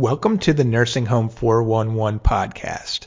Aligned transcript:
Welcome 0.00 0.38
to 0.38 0.54
the 0.54 0.64
Nursing 0.64 1.04
Home 1.04 1.28
411 1.28 2.20
podcast. 2.20 3.06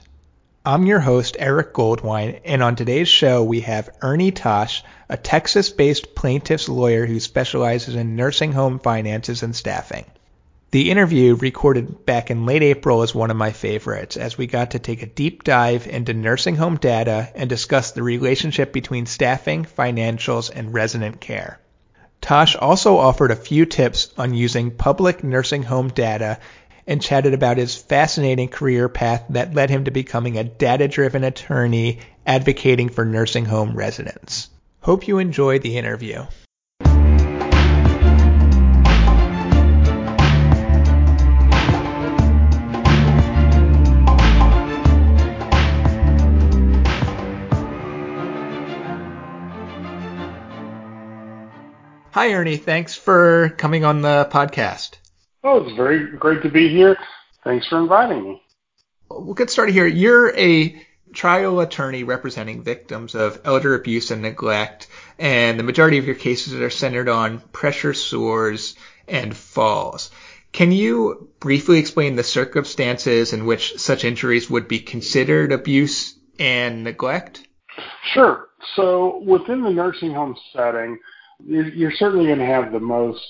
I'm 0.63 0.85
your 0.85 0.99
host, 0.99 1.35
Eric 1.39 1.73
Goldwein, 1.73 2.39
and 2.45 2.61
on 2.61 2.75
today's 2.75 3.07
show, 3.07 3.43
we 3.43 3.61
have 3.61 3.89
Ernie 4.03 4.29
Tosh, 4.29 4.83
a 5.09 5.17
Texas 5.17 5.71
based 5.71 6.13
plaintiff's 6.13 6.69
lawyer 6.69 7.07
who 7.07 7.19
specializes 7.19 7.95
in 7.95 8.15
nursing 8.15 8.51
home 8.51 8.77
finances 8.77 9.41
and 9.41 9.55
staffing. 9.55 10.05
The 10.69 10.91
interview, 10.91 11.33
recorded 11.33 12.05
back 12.05 12.29
in 12.29 12.45
late 12.45 12.61
April, 12.61 13.01
is 13.01 13.15
one 13.15 13.31
of 13.31 13.37
my 13.37 13.53
favorites, 13.53 14.15
as 14.15 14.37
we 14.37 14.45
got 14.45 14.69
to 14.71 14.79
take 14.79 15.01
a 15.01 15.07
deep 15.07 15.43
dive 15.43 15.87
into 15.87 16.13
nursing 16.13 16.57
home 16.57 16.77
data 16.77 17.31
and 17.33 17.49
discuss 17.49 17.89
the 17.89 18.03
relationship 18.03 18.71
between 18.71 19.07
staffing, 19.07 19.65
financials, 19.65 20.51
and 20.53 20.75
resident 20.75 21.19
care. 21.19 21.59
Tosh 22.23 22.55
also 22.55 22.99
offered 22.99 23.31
a 23.31 23.35
few 23.35 23.65
tips 23.65 24.13
on 24.17 24.33
using 24.33 24.71
public 24.71 25.25
nursing 25.25 25.61
home 25.61 25.89
data 25.89 26.39
and 26.87 27.01
chatted 27.01 27.33
about 27.33 27.57
his 27.57 27.75
fascinating 27.75 28.47
career 28.47 28.89
path 28.89 29.25
that 29.29 29.53
led 29.53 29.69
him 29.69 29.85
to 29.85 29.91
becoming 29.91 30.37
a 30.37 30.43
data 30.43 30.87
driven 30.87 31.23
attorney 31.23 31.99
advocating 32.25 32.89
for 32.89 33.05
nursing 33.05 33.45
home 33.45 33.75
residents. 33.75 34.49
Hope 34.81 35.07
you 35.07 35.17
enjoyed 35.17 35.61
the 35.61 35.77
interview. 35.77 36.25
Hi, 52.13 52.31
Ernie. 52.33 52.57
Thanks 52.57 52.93
for 52.93 53.49
coming 53.57 53.83
on 53.83 54.03
the 54.03 54.29
podcast. 54.31 54.97
Oh, 55.43 55.63
it's 55.63 55.75
very 55.75 56.15
great 56.17 56.41
to 56.43 56.49
be 56.49 56.69
here. 56.69 56.97
Thanks 57.43 57.67
for 57.67 57.79
inviting 57.79 58.23
me. 58.23 58.41
We'll 59.09 59.33
get 59.33 59.49
started 59.49 59.73
here. 59.73 59.85
You're 59.85 60.35
a 60.37 60.81
trial 61.13 61.59
attorney 61.59 62.03
representing 62.03 62.63
victims 62.63 63.13
of 63.13 63.41
elder 63.43 63.75
abuse 63.75 64.09
and 64.11 64.21
neglect, 64.21 64.87
and 65.19 65.59
the 65.59 65.63
majority 65.63 65.97
of 65.97 66.05
your 66.05 66.15
cases 66.15 66.53
are 66.53 66.69
centered 66.69 67.09
on 67.09 67.39
pressure 67.51 67.93
sores 67.93 68.75
and 69.07 69.35
falls. 69.35 70.11
Can 70.53 70.71
you 70.71 71.29
briefly 71.39 71.79
explain 71.79 72.15
the 72.15 72.23
circumstances 72.23 73.33
in 73.33 73.45
which 73.45 73.77
such 73.77 74.05
injuries 74.05 74.49
would 74.49 74.67
be 74.67 74.79
considered 74.79 75.51
abuse 75.51 76.17
and 76.39 76.83
neglect? 76.83 77.47
Sure. 78.13 78.47
So 78.75 79.21
within 79.25 79.61
the 79.61 79.71
nursing 79.71 80.13
home 80.13 80.35
setting, 80.55 80.99
you're 81.45 81.91
certainly 81.91 82.27
going 82.27 82.39
to 82.39 82.45
have 82.45 82.71
the 82.71 82.79
most 82.79 83.21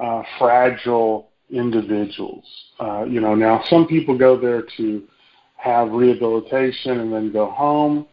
uh, 0.00 0.22
fragile 0.38 1.31
individuals. 1.52 2.44
Uh, 2.80 3.04
you 3.04 3.20
know, 3.20 3.34
now 3.34 3.62
some 3.68 3.86
people 3.86 4.16
go 4.16 4.38
there 4.38 4.64
to 4.76 5.02
have 5.56 5.92
rehabilitation 5.92 7.00
and 7.00 7.12
then 7.12 7.32
go 7.32 7.50
home. 7.50 8.06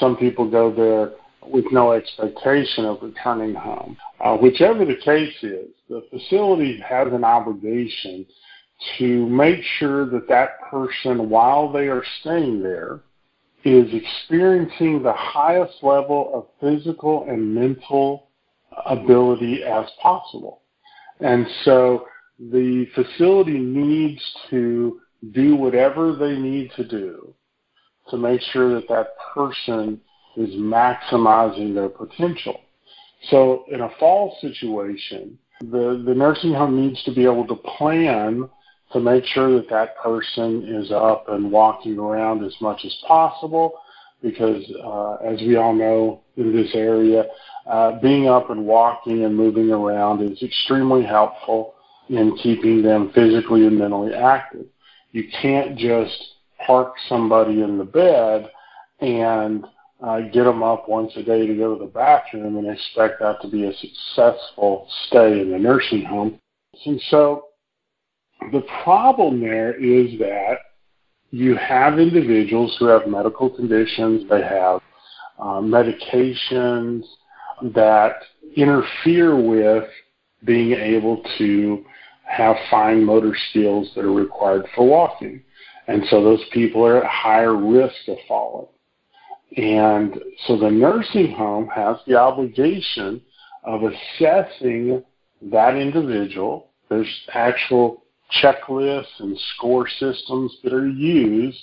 Some 0.00 0.16
people 0.16 0.50
go 0.50 0.72
there 0.74 1.12
with 1.46 1.66
no 1.72 1.92
expectation 1.92 2.86
of 2.86 3.02
returning 3.02 3.54
home. 3.54 3.96
Uh, 4.20 4.36
whichever 4.36 4.84
the 4.84 4.96
case 5.04 5.34
is, 5.42 5.68
the 5.88 6.02
facility 6.10 6.80
has 6.80 7.08
an 7.12 7.24
obligation 7.24 8.24
to 8.98 9.26
make 9.26 9.62
sure 9.78 10.06
that 10.06 10.28
that 10.28 10.60
person, 10.70 11.28
while 11.28 11.70
they 11.70 11.88
are 11.88 12.04
staying 12.20 12.62
there, 12.62 13.00
is 13.64 13.86
experiencing 13.92 15.02
the 15.02 15.12
highest 15.12 15.74
level 15.82 16.30
of 16.34 16.46
physical 16.60 17.26
and 17.28 17.54
mental 17.54 18.28
ability 18.86 19.62
as 19.62 19.86
possible. 20.02 20.60
And 21.20 21.46
so 21.64 22.06
the 22.38 22.86
facility 22.94 23.58
needs 23.58 24.20
to 24.50 25.00
do 25.32 25.56
whatever 25.56 26.14
they 26.14 26.36
need 26.36 26.70
to 26.76 26.84
do 26.86 27.34
to 28.10 28.16
make 28.16 28.40
sure 28.52 28.74
that 28.74 28.88
that 28.88 29.08
person 29.34 30.00
is 30.36 30.50
maximizing 30.54 31.74
their 31.74 31.88
potential. 31.88 32.60
So 33.30 33.64
in 33.70 33.80
a 33.80 33.90
fall 33.98 34.36
situation, 34.40 35.38
the, 35.60 36.02
the 36.04 36.14
nursing 36.14 36.52
home 36.52 36.80
needs 36.80 37.02
to 37.04 37.14
be 37.14 37.24
able 37.24 37.46
to 37.46 37.54
plan 37.54 38.48
to 38.92 39.00
make 39.00 39.24
sure 39.24 39.54
that 39.54 39.70
that 39.70 39.96
person 39.96 40.64
is 40.68 40.92
up 40.92 41.28
and 41.28 41.50
walking 41.50 41.98
around 41.98 42.44
as 42.44 42.54
much 42.60 42.84
as 42.84 42.94
possible 43.06 43.74
because 44.22 44.62
uh, 44.82 45.14
as 45.26 45.40
we 45.40 45.56
all 45.56 45.74
know 45.74 46.22
in 46.36 46.54
this 46.54 46.70
area, 46.74 47.24
uh, 47.66 47.98
being 48.00 48.28
up 48.28 48.50
and 48.50 48.66
walking 48.66 49.24
and 49.24 49.36
moving 49.36 49.70
around 49.70 50.22
is 50.22 50.42
extremely 50.42 51.02
helpful 51.02 51.73
in 52.08 52.36
keeping 52.42 52.82
them 52.82 53.10
physically 53.14 53.66
and 53.66 53.78
mentally 53.78 54.14
active. 54.14 54.66
You 55.12 55.24
can't 55.40 55.76
just 55.76 56.16
park 56.66 56.94
somebody 57.08 57.62
in 57.62 57.78
the 57.78 57.84
bed 57.84 58.50
and 59.00 59.64
uh, 60.02 60.20
get 60.32 60.44
them 60.44 60.62
up 60.62 60.88
once 60.88 61.12
a 61.16 61.22
day 61.22 61.46
to 61.46 61.54
go 61.54 61.76
to 61.76 61.84
the 61.84 61.90
bathroom 61.90 62.56
and 62.56 62.68
expect 62.68 63.20
that 63.20 63.40
to 63.42 63.48
be 63.48 63.64
a 63.64 63.72
successful 63.74 64.88
stay 65.06 65.40
in 65.40 65.50
the 65.50 65.58
nursing 65.58 66.04
home. 66.04 66.38
And 66.84 67.00
so 67.08 67.46
the 68.52 68.62
problem 68.82 69.40
there 69.40 69.72
is 69.74 70.18
that 70.18 70.58
you 71.30 71.56
have 71.56 71.98
individuals 71.98 72.76
who 72.78 72.86
have 72.86 73.06
medical 73.06 73.50
conditions, 73.50 74.28
they 74.28 74.42
have 74.42 74.80
uh, 75.38 75.60
medications 75.60 77.02
that 77.74 78.16
interfere 78.56 79.36
with 79.36 79.84
being 80.44 80.72
able 80.72 81.22
to 81.38 81.84
have 82.24 82.56
fine 82.70 83.04
motor 83.04 83.36
skills 83.50 83.90
that 83.94 84.04
are 84.04 84.12
required 84.12 84.66
for 84.74 84.86
walking. 84.86 85.42
And 85.86 86.02
so 86.08 86.22
those 86.22 86.42
people 86.52 86.84
are 86.84 87.04
at 87.04 87.10
higher 87.10 87.54
risk 87.54 88.08
of 88.08 88.16
falling. 88.26 88.68
And 89.56 90.18
so 90.46 90.56
the 90.56 90.70
nursing 90.70 91.32
home 91.32 91.68
has 91.68 91.96
the 92.06 92.16
obligation 92.16 93.20
of 93.62 93.82
assessing 93.82 95.04
that 95.42 95.76
individual. 95.76 96.70
There's 96.88 97.08
actual 97.32 98.04
checklists 98.42 99.20
and 99.20 99.38
score 99.54 99.88
systems 99.88 100.56
that 100.64 100.72
are 100.72 100.88
used 100.88 101.62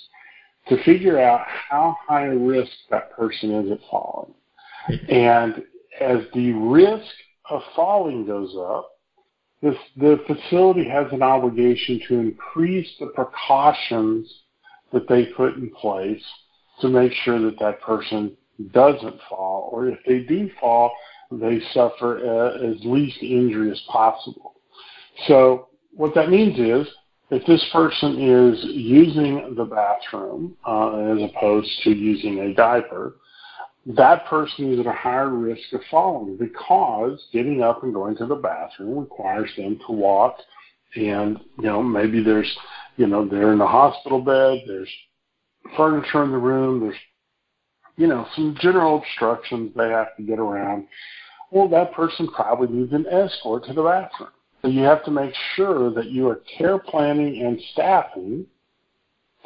to 0.68 0.82
figure 0.84 1.18
out 1.18 1.44
how 1.46 1.96
high 2.06 2.26
a 2.26 2.36
risk 2.36 2.70
that 2.90 3.12
person 3.12 3.50
is 3.50 3.72
at 3.72 3.80
falling. 3.90 4.32
Mm-hmm. 4.88 5.12
And 5.12 5.54
as 6.00 6.24
the 6.34 6.52
risk 6.52 7.12
of 7.50 7.62
falling 7.74 8.26
goes 8.26 8.54
up, 8.56 8.91
this, 9.62 9.76
the 9.96 10.18
facility 10.26 10.88
has 10.88 11.06
an 11.12 11.22
obligation 11.22 12.00
to 12.08 12.18
increase 12.18 12.88
the 12.98 13.06
precautions 13.06 14.32
that 14.92 15.08
they 15.08 15.26
put 15.26 15.54
in 15.54 15.70
place 15.70 16.22
to 16.80 16.88
make 16.88 17.12
sure 17.24 17.40
that 17.40 17.58
that 17.60 17.80
person 17.80 18.36
doesn't 18.72 19.16
fall, 19.28 19.70
or 19.72 19.88
if 19.88 19.98
they 20.06 20.20
do 20.20 20.50
fall, 20.60 20.92
they 21.30 21.60
suffer 21.72 22.18
uh, 22.18 22.68
as 22.68 22.76
least 22.84 23.22
injury 23.22 23.70
as 23.70 23.80
possible. 23.88 24.54
So 25.26 25.68
what 25.94 26.14
that 26.14 26.28
means 26.28 26.58
is 26.58 26.92
if 27.30 27.46
this 27.46 27.64
person 27.72 28.20
is 28.20 28.62
using 28.64 29.54
the 29.56 29.64
bathroom 29.64 30.56
uh, 30.66 30.96
as 31.12 31.30
opposed 31.30 31.70
to 31.84 31.90
using 31.90 32.40
a 32.40 32.54
diaper, 32.54 33.16
that 33.86 34.26
person 34.26 34.72
is 34.72 34.80
at 34.80 34.86
a 34.86 34.92
higher 34.92 35.30
risk 35.30 35.72
of 35.72 35.80
falling 35.90 36.36
because 36.36 37.20
getting 37.32 37.62
up 37.62 37.82
and 37.82 37.92
going 37.92 38.16
to 38.16 38.26
the 38.26 38.36
bathroom 38.36 38.98
requires 38.98 39.50
them 39.56 39.78
to 39.86 39.92
walk 39.92 40.36
and 40.94 41.38
you 41.58 41.64
know 41.64 41.82
maybe 41.82 42.22
there's 42.22 42.56
you 42.96 43.06
know 43.06 43.26
they're 43.26 43.52
in 43.52 43.58
the 43.58 43.66
hospital 43.66 44.20
bed 44.20 44.62
there's 44.66 44.90
furniture 45.76 46.22
in 46.22 46.30
the 46.30 46.38
room 46.38 46.80
there's 46.80 46.96
you 47.96 48.06
know 48.06 48.26
some 48.34 48.56
general 48.60 48.98
obstructions 48.98 49.72
they 49.76 49.88
have 49.88 50.16
to 50.16 50.22
get 50.22 50.38
around. 50.38 50.86
Well 51.50 51.68
that 51.68 51.92
person 51.92 52.28
probably 52.28 52.68
needs 52.68 52.92
an 52.92 53.06
escort 53.06 53.64
to 53.66 53.72
the 53.72 53.82
bathroom. 53.82 54.30
So 54.62 54.68
you 54.68 54.82
have 54.82 55.04
to 55.04 55.10
make 55.10 55.34
sure 55.56 55.92
that 55.92 56.06
you 56.06 56.28
are 56.28 56.40
care 56.56 56.78
planning 56.78 57.42
and 57.42 57.60
staffing 57.72 58.46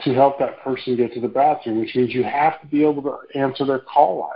to 0.05 0.15
help 0.15 0.39
that 0.39 0.61
person 0.61 0.97
get 0.97 1.15
to 1.15 1.21
the 1.21 1.29
bathroom, 1.29 1.81
which 1.81 1.95
means 1.95 2.15
you 2.15 2.23
have 2.23 2.61
to 2.61 2.67
be 2.67 2.83
able 2.83 3.03
to 3.03 3.39
answer 3.39 3.65
their 3.65 3.79
call 3.79 4.21
line. 4.21 4.31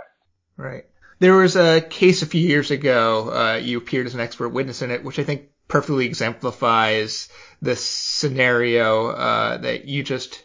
Right. 0.57 0.85
There 1.19 1.35
was 1.35 1.55
a 1.55 1.81
case 1.81 2.23
a 2.23 2.25
few 2.25 2.41
years 2.41 2.71
ago. 2.71 3.31
Uh, 3.31 3.55
you 3.57 3.77
appeared 3.77 4.07
as 4.07 4.15
an 4.15 4.21
expert 4.21 4.49
witness 4.49 4.81
in 4.81 4.89
it, 4.89 5.03
which 5.03 5.19
I 5.19 5.23
think 5.23 5.49
perfectly 5.67 6.05
exemplifies 6.05 7.29
this 7.61 7.83
scenario 7.83 9.09
uh, 9.09 9.57
that 9.57 9.85
you 9.85 10.03
just 10.03 10.43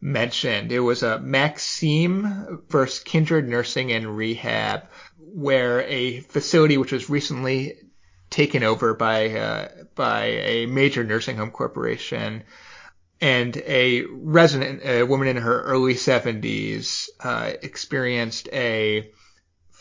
mentioned. 0.00 0.70
It 0.70 0.80
was 0.80 1.02
a 1.02 1.18
Maxime 1.18 2.62
versus 2.68 3.00
Kindred 3.00 3.48
Nursing 3.48 3.90
and 3.90 4.16
Rehab, 4.16 4.82
where 5.16 5.80
a 5.82 6.20
facility 6.20 6.76
which 6.76 6.92
was 6.92 7.08
recently 7.08 7.78
taken 8.28 8.62
over 8.64 8.94
by 8.94 9.30
uh, 9.30 9.68
by 9.94 10.24
a 10.24 10.66
major 10.66 11.04
nursing 11.04 11.36
home 11.36 11.50
corporation 11.50 12.44
and 13.22 13.56
a 13.56 14.04
resident, 14.10 14.84
a 14.84 15.04
woman 15.04 15.28
in 15.28 15.36
her 15.36 15.62
early 15.62 15.94
70s, 15.94 17.08
uh, 17.20 17.52
experienced 17.62 18.48
a 18.52 19.12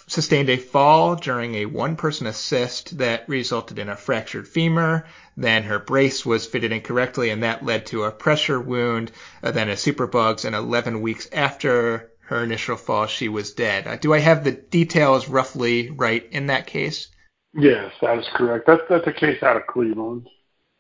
sustained 0.06 0.50
a 0.50 0.58
fall 0.58 1.16
during 1.16 1.56
a 1.56 1.66
one 1.66 1.96
person 1.96 2.28
assist 2.28 2.98
that 3.00 3.28
resulted 3.28 3.80
in 3.80 3.90
a 3.90 3.96
fractured 3.96 4.48
femur. 4.48 5.06
Then 5.36 5.64
her 5.64 5.80
brace 5.80 6.24
was 6.24 6.46
fitted 6.46 6.72
incorrectly 6.72 7.32
and 7.32 7.42
that 7.42 7.66
led 7.66 7.88
to 7.88 8.04
a 8.04 8.12
pressure 8.12 8.60
wound, 8.60 9.12
uh, 9.42 9.50
then 9.50 9.70
a 9.70 9.74
superbugs, 9.74 10.46
and 10.46 10.56
11 10.56 11.02
weeks 11.02 11.28
after 11.32 12.12
her 12.20 12.44
initial 12.44 12.78
fall, 12.78 13.08
she 13.08 13.28
was 13.28 13.54
dead. 13.54 13.88
Uh, 13.88 13.96
do 13.96 14.14
I 14.14 14.20
have 14.20 14.44
the 14.44 14.52
details 14.52 15.28
roughly 15.28 15.90
right 15.90 16.28
in 16.32 16.48
that 16.48 16.68
case? 16.68 17.08
Yes, 17.56 17.92
that 18.02 18.20
is 18.20 18.28
correct. 18.36 18.68
That's, 18.68 18.84
that's 18.88 19.08
a 19.08 19.14
case 19.14 19.42
out 19.42 19.58
of 19.58 19.66
Cleveland. 19.66 20.28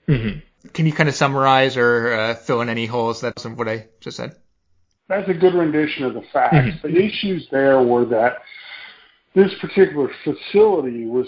Mm-hmm. 0.07 0.39
Can 0.73 0.85
you 0.85 0.93
kind 0.93 1.09
of 1.09 1.15
summarize 1.15 1.77
or 1.77 2.13
uh, 2.13 2.35
fill 2.35 2.61
in 2.61 2.69
any 2.69 2.85
holes 2.85 3.21
that's 3.21 3.45
what 3.45 3.67
I 3.67 3.87
just 3.99 4.17
said? 4.17 4.35
That's 5.07 5.27
a 5.29 5.33
good 5.33 5.55
rendition 5.55 6.05
of 6.05 6.13
the 6.13 6.23
facts. 6.31 6.55
Mm-hmm. 6.55 6.87
The 6.87 7.03
issues 7.03 7.47
there 7.51 7.81
were 7.81 8.05
that 8.05 8.37
this 9.33 9.51
particular 9.59 10.09
facility 10.23 11.05
was 11.05 11.27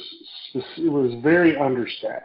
was 0.80 1.14
very 1.24 1.58
understaffed, 1.58 2.24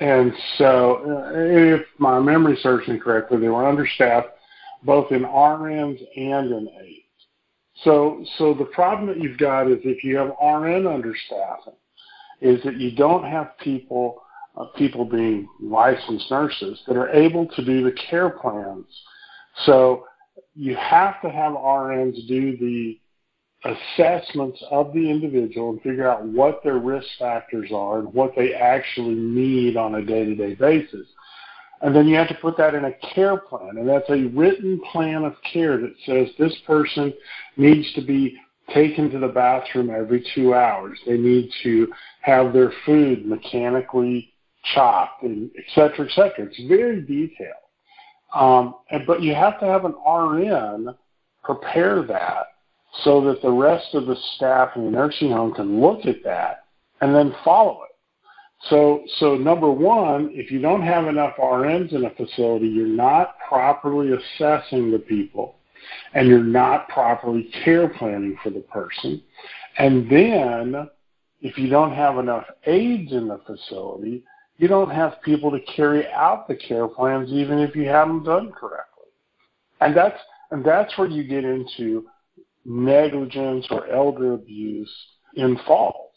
and 0.00 0.32
so 0.56 1.02
uh, 1.04 1.32
if 1.34 1.82
my 1.98 2.18
memory 2.18 2.58
serves 2.62 2.88
me 2.88 2.98
correctly, 2.98 3.38
they 3.38 3.48
were 3.48 3.68
understaffed 3.68 4.28
both 4.82 5.12
in 5.12 5.22
RNs 5.22 6.00
and 6.16 6.52
in 6.52 6.68
aides. 6.80 7.04
So, 7.84 8.24
so 8.38 8.54
the 8.54 8.64
problem 8.64 9.08
that 9.08 9.20
you've 9.22 9.38
got 9.38 9.70
is 9.70 9.78
if 9.84 10.02
you 10.02 10.16
have 10.16 10.28
RN 10.28 10.84
understaffing, 10.84 11.76
is 12.40 12.62
that 12.64 12.76
you 12.76 12.92
don't 12.92 13.24
have 13.24 13.58
people 13.58 14.22
uh, 14.58 14.64
people 14.76 15.04
being 15.04 15.48
licensed 15.60 16.30
nurses 16.30 16.80
that 16.86 16.96
are 16.96 17.10
able 17.10 17.46
to 17.46 17.64
do 17.64 17.84
the 17.84 17.92
care 18.10 18.30
plans. 18.30 18.86
So 19.64 20.04
you 20.54 20.74
have 20.76 21.20
to 21.22 21.30
have 21.30 21.52
RNs 21.52 22.26
do 22.26 22.56
the 22.56 22.98
assessments 23.64 24.62
of 24.70 24.92
the 24.92 25.10
individual 25.10 25.70
and 25.70 25.82
figure 25.82 26.08
out 26.08 26.24
what 26.24 26.62
their 26.62 26.78
risk 26.78 27.06
factors 27.18 27.70
are 27.72 28.00
and 28.00 28.12
what 28.12 28.32
they 28.36 28.54
actually 28.54 29.14
need 29.14 29.76
on 29.76 29.96
a 29.96 30.04
day-to-day 30.04 30.54
basis. 30.54 31.06
And 31.80 31.94
then 31.94 32.08
you 32.08 32.16
have 32.16 32.28
to 32.28 32.34
put 32.34 32.56
that 32.56 32.74
in 32.74 32.84
a 32.84 32.92
care 33.14 33.36
plan, 33.36 33.78
and 33.78 33.88
that's 33.88 34.10
a 34.10 34.28
written 34.34 34.80
plan 34.92 35.24
of 35.24 35.34
care 35.52 35.76
that 35.78 35.94
says 36.04 36.28
this 36.36 36.56
person 36.66 37.14
needs 37.56 37.92
to 37.94 38.00
be 38.00 38.36
taken 38.74 39.10
to 39.10 39.18
the 39.18 39.28
bathroom 39.28 39.90
every 39.90 40.24
two 40.34 40.54
hours. 40.54 40.98
They 41.06 41.16
need 41.16 41.50
to 41.62 41.88
have 42.22 42.52
their 42.52 42.72
food 42.84 43.26
mechanically 43.26 44.32
chopped, 44.74 45.22
and 45.22 45.50
et 45.56 45.64
cetera, 45.74 46.06
et 46.06 46.12
cetera. 46.14 46.46
It's 46.46 46.62
very 46.68 47.02
detailed. 47.02 47.54
Um, 48.34 48.74
and, 48.90 49.06
but 49.06 49.22
you 49.22 49.34
have 49.34 49.58
to 49.60 49.66
have 49.66 49.84
an 49.84 49.94
RN 50.06 50.94
prepare 51.42 52.02
that 52.02 52.46
so 53.04 53.20
that 53.22 53.42
the 53.42 53.50
rest 53.50 53.94
of 53.94 54.06
the 54.06 54.16
staff 54.36 54.70
in 54.76 54.84
the 54.84 54.90
nursing 54.90 55.30
home 55.30 55.54
can 55.54 55.80
look 55.80 56.04
at 56.06 56.22
that 56.24 56.64
and 57.00 57.14
then 57.14 57.34
follow 57.44 57.82
it. 57.84 57.94
So, 58.68 59.04
so 59.18 59.36
number 59.36 59.70
one, 59.70 60.30
if 60.32 60.50
you 60.50 60.60
don't 60.60 60.82
have 60.82 61.06
enough 61.06 61.36
RNs 61.36 61.92
in 61.92 62.04
a 62.04 62.10
facility, 62.10 62.66
you're 62.66 62.86
not 62.86 63.36
properly 63.48 64.10
assessing 64.12 64.90
the 64.90 64.98
people 64.98 65.56
and 66.14 66.26
you're 66.26 66.42
not 66.42 66.88
properly 66.88 67.50
care 67.64 67.88
planning 67.88 68.36
for 68.42 68.50
the 68.50 68.60
person. 68.60 69.22
And 69.78 70.10
then 70.10 70.88
if 71.40 71.56
you 71.56 71.68
don't 71.68 71.94
have 71.94 72.18
enough 72.18 72.44
aides 72.66 73.12
in 73.12 73.28
the 73.28 73.40
facility, 73.46 74.24
you 74.58 74.66
don't 74.66 74.90
have 74.90 75.22
people 75.22 75.50
to 75.52 75.60
carry 75.60 76.06
out 76.08 76.48
the 76.48 76.56
care 76.56 76.88
plans 76.88 77.30
even 77.30 77.60
if 77.60 77.74
you 77.74 77.86
have 77.88 78.08
them 78.08 78.24
done 78.24 78.52
correctly. 78.52 79.06
And 79.80 79.96
that's 79.96 80.18
and 80.50 80.64
that's 80.64 80.96
where 80.98 81.08
you 81.08 81.24
get 81.24 81.44
into 81.44 82.06
negligence 82.64 83.66
or 83.70 83.86
elder 83.88 84.34
abuse 84.34 84.92
in 85.36 85.58
falls. 85.66 86.12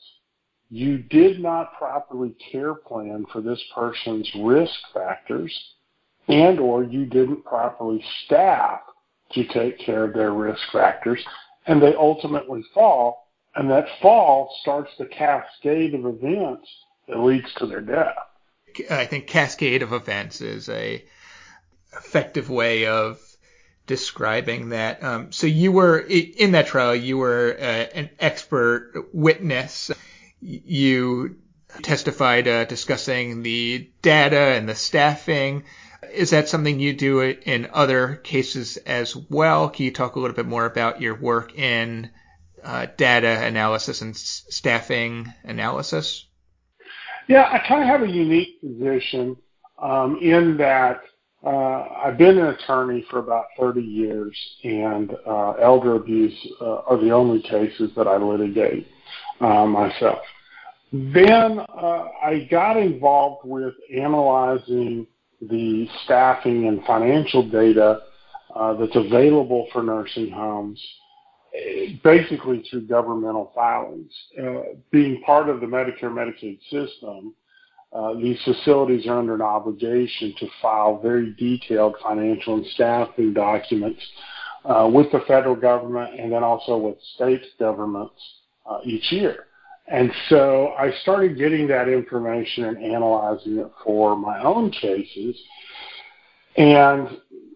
You 0.69 0.99
did 0.99 1.39
not 1.39 1.77
properly 1.77 2.35
care 2.51 2.73
plan 2.73 3.25
for 3.31 3.41
this 3.41 3.61
person's 3.75 4.29
risk 4.39 4.73
factors 4.93 5.53
and 6.27 6.59
or 6.59 6.83
you 6.83 7.05
didn't 7.05 7.43
properly 7.43 8.03
staff 8.25 8.79
to 9.33 9.47
take 9.49 9.79
care 9.79 10.05
of 10.05 10.13
their 10.13 10.33
risk 10.33 10.61
factors 10.71 11.23
and 11.67 11.81
they 11.81 11.93
ultimately 11.95 12.63
fall 12.73 13.27
and 13.55 13.69
that 13.69 13.85
fall 14.01 14.55
starts 14.61 14.89
the 14.97 15.05
cascade 15.05 15.93
of 15.93 16.05
events 16.05 16.67
that 17.07 17.19
leads 17.19 17.53
to 17.57 17.67
their 17.67 17.81
death. 17.81 18.15
I 18.89 19.05
think 19.05 19.27
cascade 19.27 19.83
of 19.83 19.93
events 19.93 20.41
is 20.41 20.69
a 20.69 21.03
effective 21.93 22.49
way 22.49 22.87
of 22.87 23.19
describing 23.87 24.69
that. 24.69 25.03
Um, 25.03 25.31
so 25.31 25.47
you 25.47 25.71
were 25.71 25.99
in 25.99 26.53
that 26.53 26.67
trial. 26.67 26.95
You 26.95 27.17
were 27.17 27.55
uh, 27.59 27.63
an 27.63 28.09
expert 28.19 28.93
witness. 29.13 29.91
You 30.39 31.37
testified 31.81 32.47
uh, 32.47 32.65
discussing 32.65 33.43
the 33.43 33.89
data 34.01 34.39
and 34.39 34.67
the 34.67 34.75
staffing. 34.75 35.63
Is 36.13 36.31
that 36.31 36.49
something 36.49 36.79
you 36.79 36.93
do 36.93 37.21
in 37.21 37.69
other 37.71 38.15
cases 38.15 38.77
as 38.77 39.15
well? 39.15 39.69
Can 39.69 39.85
you 39.85 39.91
talk 39.91 40.15
a 40.15 40.19
little 40.19 40.35
bit 40.35 40.47
more 40.47 40.65
about 40.65 41.01
your 41.01 41.15
work 41.15 41.57
in 41.57 42.09
uh, 42.63 42.87
data 42.97 43.45
analysis 43.45 44.01
and 44.01 44.15
s- 44.15 44.45
staffing 44.49 45.31
analysis? 45.43 46.25
Yeah, 47.27 47.49
I 47.51 47.65
kind 47.67 47.81
of 47.81 47.87
have 47.87 48.01
a 48.01 48.11
unique 48.11 48.59
position 48.61 49.37
um, 49.81 50.17
in 50.21 50.57
that 50.57 51.01
uh, 51.43 51.87
I've 52.03 52.17
been 52.17 52.37
an 52.37 52.47
attorney 52.47 53.03
for 53.09 53.19
about 53.19 53.45
30 53.59 53.81
years, 53.81 54.37
and 54.63 55.11
uh, 55.25 55.51
elder 55.53 55.95
abuse 55.95 56.35
uh, 56.61 56.81
are 56.81 56.97
the 56.97 57.11
only 57.11 57.41
cases 57.41 57.89
that 57.95 58.07
I 58.07 58.17
litigate 58.17 58.87
uh, 59.39 59.65
myself. 59.65 60.19
Then 60.93 61.59
uh, 61.59 62.07
I 62.23 62.47
got 62.51 62.77
involved 62.77 63.47
with 63.47 63.73
analyzing 63.95 65.07
the 65.41 65.87
staffing 66.05 66.67
and 66.67 66.83
financial 66.85 67.49
data 67.49 68.01
uh, 68.55 68.73
that's 68.73 68.95
available 68.95 69.67
for 69.73 69.81
nursing 69.81 70.29
homes, 70.29 70.79
basically 72.03 72.63
through 72.69 72.87
governmental 72.87 73.51
filings. 73.53 74.13
being 74.91 75.21
part 75.23 75.49
of 75.49 75.59
the 75.59 75.67
Medicare 75.67 76.03
Medicaid 76.03 76.59
system, 76.69 77.33
uh, 77.93 78.13
these 78.13 78.41
facilities 78.45 79.05
are 79.05 79.19
under 79.19 79.35
an 79.35 79.41
obligation 79.41 80.33
to 80.39 80.47
file 80.61 80.99
very 81.01 81.33
detailed 81.33 81.95
financial 82.01 82.55
and 82.55 82.65
staffing 82.67 83.33
documents 83.33 84.01
uh, 84.63 84.89
with 84.91 85.11
the 85.11 85.19
federal 85.27 85.55
government 85.55 86.17
and 86.17 86.31
then 86.31 86.43
also 86.43 86.77
with 86.77 86.95
state 87.15 87.43
governments 87.59 88.13
uh, 88.65 88.79
each 88.85 89.11
year. 89.11 89.45
And 89.87 90.09
so 90.29 90.73
I 90.79 90.91
started 91.01 91.37
getting 91.37 91.67
that 91.67 91.89
information 91.89 92.63
and 92.63 92.77
analyzing 92.77 93.57
it 93.57 93.71
for 93.83 94.15
my 94.15 94.41
own 94.41 94.71
cases. 94.71 95.35
And 96.55 97.09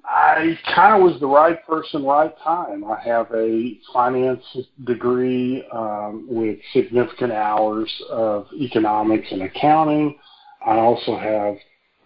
I 0.08 0.58
kind 0.74 0.96
of 0.96 1.10
was 1.10 1.20
the 1.20 1.28
right 1.28 1.66
person, 1.66 2.04
right 2.04 2.34
time. 2.44 2.84
I 2.84 3.00
have 3.04 3.28
a 3.34 3.78
finance 3.92 4.44
degree 4.84 5.66
um, 5.74 6.26
with 6.30 6.60
significant 6.74 7.32
hours 7.32 7.92
of 8.10 8.48
economics 8.54 9.28
and 9.32 9.44
accounting. 9.44 10.18
I 10.66 10.78
also 10.78 11.18
have 11.18 11.56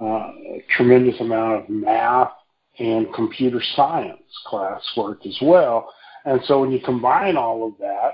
uh, 0.02 0.32
a 0.32 0.64
tremendous 0.78 1.20
amount 1.20 1.64
of 1.64 1.70
math 1.70 2.32
and 2.80 3.14
computer 3.14 3.62
science 3.76 4.22
classwork 4.48 5.26
as 5.26 5.38
well. 5.42 5.92
And 6.26 6.42
so 6.46 6.62
when 6.62 6.72
you 6.72 6.80
combine 6.80 7.38
all 7.38 7.68
of 7.68 7.74
that, 7.80 8.12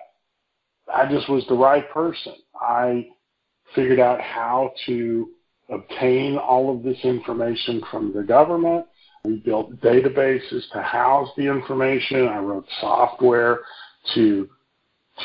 I 0.94 1.12
just 1.12 1.30
was 1.30 1.46
the 1.48 1.56
right 1.56 1.90
person. 1.92 2.34
I 2.60 3.08
figured 3.74 4.00
out 4.00 4.22
how 4.22 4.72
to 4.86 5.30
obtain 5.70 6.38
all 6.38 6.76
of 6.76 6.84
this 6.84 6.98
information 7.04 7.82
from 7.90 8.14
the 8.14 8.24
government. 8.24 8.86
We 9.26 9.38
built 9.38 9.82
databases 9.82 10.70
to 10.74 10.82
house 10.82 11.30
the 11.36 11.48
information. 11.48 12.28
I 12.28 12.40
wrote 12.40 12.66
software 12.80 13.62
to 14.14 14.50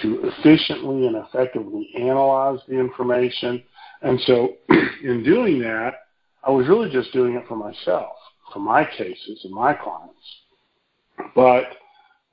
to 0.03 0.21
efficiently 0.23 1.09
and 1.09 1.17
effectively 1.17 1.91
analyze 1.99 2.61
the 2.69 2.79
information. 2.79 3.63
And 4.03 4.21
so 4.21 4.55
in 5.03 5.25
doing 5.25 5.59
that, 5.61 5.95
I 6.45 6.51
was 6.51 6.69
really 6.69 6.91
just 6.91 7.13
doing 7.13 7.35
it 7.35 7.47
for 7.49 7.57
myself, 7.57 8.13
for 8.53 8.61
my 8.61 8.85
cases 8.85 9.41
and 9.45 9.53
my 9.53 9.75
clients. 9.75 10.15
But 11.35 11.65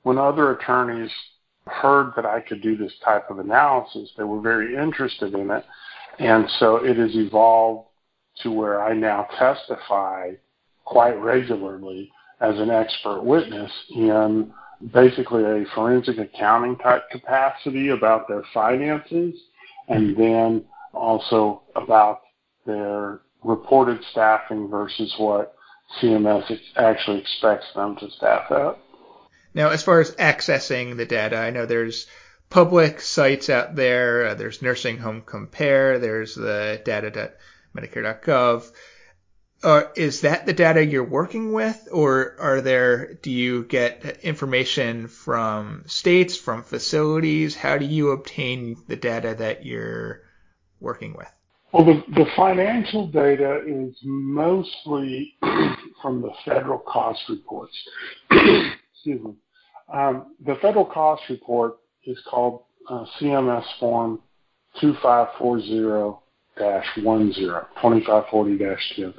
when 0.02 0.18
other 0.18 0.52
attorneys 0.52 1.10
heard 1.66 2.12
that 2.16 2.24
I 2.24 2.40
could 2.40 2.62
do 2.62 2.76
this 2.76 2.92
type 3.04 3.28
of 3.28 3.40
analysis, 3.40 4.10
they 4.16 4.24
were 4.24 4.40
very 4.40 4.76
interested 4.76 5.34
in 5.34 5.50
it. 5.50 5.64
And 6.18 6.48
so 6.58 6.76
it 6.76 6.96
has 6.96 7.14
evolved 7.14 7.88
to 8.42 8.52
where 8.52 8.82
I 8.82 8.94
now 8.94 9.26
testify 9.36 10.30
quite 10.88 11.20
regularly 11.20 12.10
as 12.40 12.58
an 12.58 12.70
expert 12.70 13.22
witness 13.22 13.70
in 13.90 14.50
basically 14.92 15.44
a 15.44 15.66
forensic 15.74 16.18
accounting 16.18 16.76
type 16.78 17.02
capacity 17.10 17.90
about 17.90 18.26
their 18.26 18.42
finances 18.54 19.34
and 19.88 20.16
then 20.16 20.64
also 20.94 21.62
about 21.76 22.20
their 22.64 23.20
reported 23.44 24.02
staffing 24.10 24.68
versus 24.68 25.14
what 25.18 25.54
CMS 26.00 26.58
actually 26.76 27.18
expects 27.18 27.66
them 27.74 27.96
to 27.96 28.10
staff 28.10 28.50
at. 28.50 28.78
Now, 29.52 29.68
as 29.68 29.82
far 29.82 30.00
as 30.00 30.12
accessing 30.12 30.96
the 30.96 31.06
data, 31.06 31.36
I 31.36 31.50
know 31.50 31.66
there's 31.66 32.06
public 32.48 33.02
sites 33.02 33.50
out 33.50 33.74
there. 33.74 34.28
Uh, 34.28 34.34
there's 34.34 34.62
Nursing 34.62 34.98
Home 34.98 35.22
Compare. 35.24 35.98
There's 35.98 36.34
the 36.34 36.80
data.medicare.gov. 36.84 38.70
Uh, 39.62 39.82
is 39.96 40.20
that 40.20 40.46
the 40.46 40.52
data 40.52 40.84
you're 40.84 41.02
working 41.02 41.52
with, 41.52 41.88
or 41.90 42.36
are 42.38 42.60
there? 42.60 43.14
Do 43.14 43.30
you 43.30 43.64
get 43.64 44.20
information 44.22 45.08
from 45.08 45.82
states, 45.86 46.36
from 46.36 46.62
facilities? 46.62 47.56
How 47.56 47.76
do 47.76 47.84
you 47.84 48.10
obtain 48.10 48.76
the 48.86 48.94
data 48.94 49.34
that 49.36 49.66
you're 49.66 50.22
working 50.80 51.14
with? 51.14 51.28
Well, 51.72 51.84
the, 51.84 52.02
the 52.14 52.26
financial 52.36 53.08
data 53.08 53.60
is 53.66 53.96
mostly 54.04 55.34
from 56.02 56.22
the 56.22 56.30
federal 56.44 56.78
cost 56.78 57.20
reports. 57.28 57.76
Excuse 58.30 59.24
me. 59.24 59.34
Um, 59.92 60.34
the 60.44 60.54
federal 60.62 60.84
cost 60.84 61.22
report 61.28 61.78
is 62.04 62.18
called 62.30 62.62
uh, 62.88 63.04
CMS 63.18 63.64
Form 63.80 64.20
2540 64.80 66.27
10, 66.58 66.82
2540-10. 67.82 69.14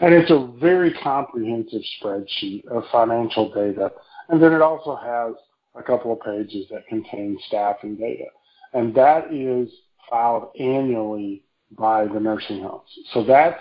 And 0.00 0.14
it's 0.14 0.30
a 0.30 0.52
very 0.58 0.92
comprehensive 1.02 1.82
spreadsheet 2.00 2.66
of 2.68 2.84
financial 2.92 3.52
data. 3.52 3.92
And 4.28 4.42
then 4.42 4.52
it 4.52 4.62
also 4.62 4.96
has 4.96 5.34
a 5.74 5.82
couple 5.82 6.12
of 6.12 6.20
pages 6.20 6.66
that 6.70 6.86
contain 6.88 7.38
staffing 7.46 7.96
data. 7.96 8.26
And 8.72 8.94
that 8.94 9.32
is 9.32 9.70
filed 10.10 10.50
annually 10.58 11.44
by 11.72 12.06
the 12.06 12.20
nursing 12.20 12.62
homes. 12.62 12.88
So 13.12 13.24
that's 13.24 13.60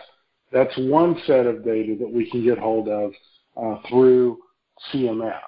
that's 0.51 0.75
one 0.77 1.19
set 1.25 1.45
of 1.45 1.65
data 1.65 1.95
that 1.99 2.09
we 2.09 2.29
can 2.29 2.43
get 2.43 2.57
hold 2.57 2.87
of 2.87 3.11
uh, 3.57 3.77
through 3.89 4.39
CMS. 4.93 5.41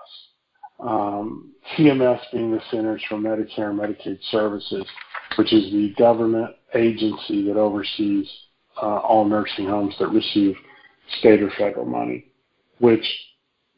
Um, 0.79 1.53
CMS 1.75 2.19
being 2.31 2.51
the 2.51 2.61
Centers 2.71 3.03
for 3.07 3.15
Medicare 3.15 3.69
and 3.69 3.79
Medicaid 3.79 4.19
Services, 4.31 4.85
which 5.37 5.53
is 5.53 5.71
the 5.71 5.93
government 5.97 6.55
agency 6.75 7.45
that 7.47 7.57
oversees 7.57 8.29
uh, 8.81 8.97
all 8.97 9.25
nursing 9.25 9.67
homes 9.67 9.95
that 9.99 10.09
receive 10.09 10.55
state 11.19 11.41
or 11.41 11.49
federal 11.57 11.85
money, 11.85 12.25
which 12.79 13.05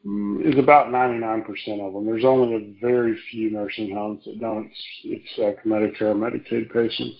mm, 0.05 0.45
is 0.45 0.57
about 0.57 0.87
99% 0.87 1.45
of 1.85 1.93
them. 1.93 2.05
There's 2.05 2.25
only 2.25 2.55
a 2.55 2.73
very 2.81 3.17
few 3.31 3.51
nursing 3.51 3.93
homes 3.93 4.23
that 4.25 4.39
don't 4.39 4.71
accept 5.05 5.65
Medicare 5.65 6.01
or 6.01 6.15
Medicaid 6.15 6.71
patients. 6.71 7.17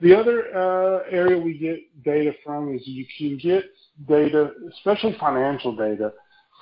The 0.00 0.14
other 0.14 0.54
uh, 0.54 1.08
area 1.10 1.38
we 1.38 1.56
get 1.56 2.04
data 2.04 2.32
from 2.44 2.74
is 2.74 2.82
you 2.84 3.06
can 3.16 3.38
get 3.38 3.64
data, 4.06 4.52
especially 4.74 5.16
financial 5.18 5.74
data, 5.74 6.12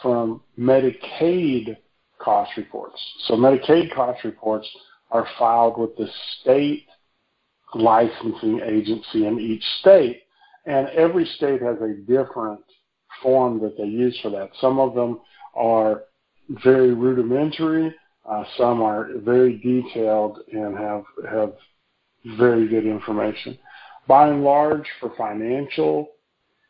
from 0.00 0.40
Medicaid 0.58 1.76
cost 2.18 2.52
reports. 2.56 3.00
So 3.26 3.34
Medicaid 3.34 3.92
cost 3.92 4.22
reports 4.24 4.68
are 5.10 5.26
filed 5.38 5.78
with 5.78 5.96
the 5.96 6.08
state 6.40 6.86
licensing 7.74 8.60
agency 8.60 9.26
in 9.26 9.38
each 9.38 9.64
state, 9.80 10.22
and 10.66 10.88
every 10.88 11.26
state 11.36 11.60
has 11.62 11.76
a 11.80 11.94
different 12.06 12.60
form 13.22 13.60
that 13.60 13.76
they 13.76 13.84
use 13.84 14.18
for 14.22 14.30
that. 14.30 14.50
Some 14.60 14.78
of 14.78 14.94
them 14.94 15.20
are 15.54 16.04
very 16.48 16.92
rudimentary, 16.92 17.94
uh, 18.28 18.44
some 18.56 18.82
are 18.82 19.08
very 19.16 19.58
detailed 19.58 20.38
and 20.52 20.76
have 20.76 21.04
have 21.30 21.52
very 22.38 22.66
good 22.68 22.86
information. 22.86 23.58
By 24.06 24.28
and 24.28 24.42
large, 24.42 24.86
for 25.00 25.12
financial 25.16 26.08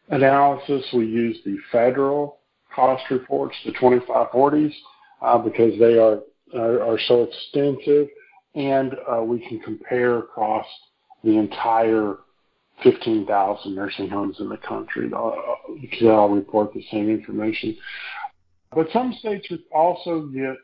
analysis, 0.09 0.85
we 0.93 1.07
use 1.07 1.39
the 1.45 1.57
federal 1.71 2.39
cost 2.75 3.05
reports, 3.11 3.57
the 3.65 3.73
2540s, 3.73 4.73
uh, 5.23 5.39
because 5.39 5.79
they 5.79 5.99
are, 5.99 6.21
are, 6.57 6.83
are 6.83 6.99
so 7.07 7.23
extensive, 7.23 8.09
and 8.55 8.95
uh, 9.11 9.23
we 9.23 9.47
can 9.49 9.61
compare 9.61 10.19
across 10.19 10.67
the 11.25 11.39
entire 11.39 12.19
15,000 12.83 13.75
nursing 13.75 14.09
homes 14.09 14.37
in 14.41 14.49
the 14.49 14.57
country. 14.59 15.11
Uh, 15.17 15.31
they 16.01 16.09
all 16.09 16.29
report 16.29 16.73
the 16.75 16.85
same 16.91 17.09
information. 17.09 17.77
But 18.75 18.89
some 18.93 19.15
states 19.19 19.47
also 19.73 20.27
get 20.27 20.57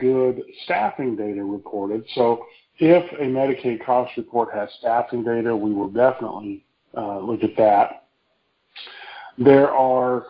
good 0.00 0.42
staffing 0.64 1.16
data 1.16 1.42
reported. 1.44 2.04
So 2.14 2.44
if 2.78 3.12
a 3.12 3.24
Medicaid 3.24 3.84
cost 3.84 4.16
report 4.16 4.48
has 4.54 4.68
staffing 4.78 5.24
data, 5.24 5.54
we 5.54 5.72
will 5.72 5.90
definitely 5.90 6.64
uh, 6.96 7.18
look 7.18 7.42
at 7.42 7.56
that. 7.56 8.04
There 9.36 9.70
are 9.70 10.26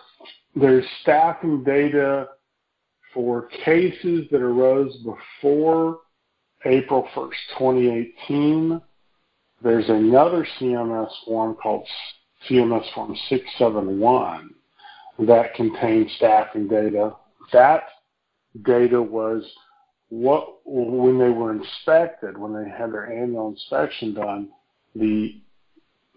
there's 0.54 0.84
staffing 1.02 1.62
data 1.62 2.28
for 3.14 3.48
cases 3.64 4.26
that 4.30 4.42
arose 4.42 4.96
before 4.98 6.00
April 6.64 7.08
1st, 7.14 7.58
2018 7.58 8.80
there's 9.62 9.88
another 9.88 10.46
CMS 10.58 11.10
form 11.24 11.56
called 11.56 11.86
CMS 12.48 12.92
Form 12.94 13.16
671 13.28 14.54
that 15.20 15.54
contains 15.54 16.12
staffing 16.16 16.68
data. 16.68 17.14
That 17.52 17.82
data 18.64 19.02
was 19.02 19.42
what 20.10 20.60
when 20.64 21.18
they 21.18 21.30
were 21.30 21.52
inspected, 21.52 22.38
when 22.38 22.54
they 22.54 22.70
had 22.70 22.92
their 22.92 23.10
annual 23.12 23.48
inspection 23.48 24.14
done, 24.14 24.48
the 24.94 25.40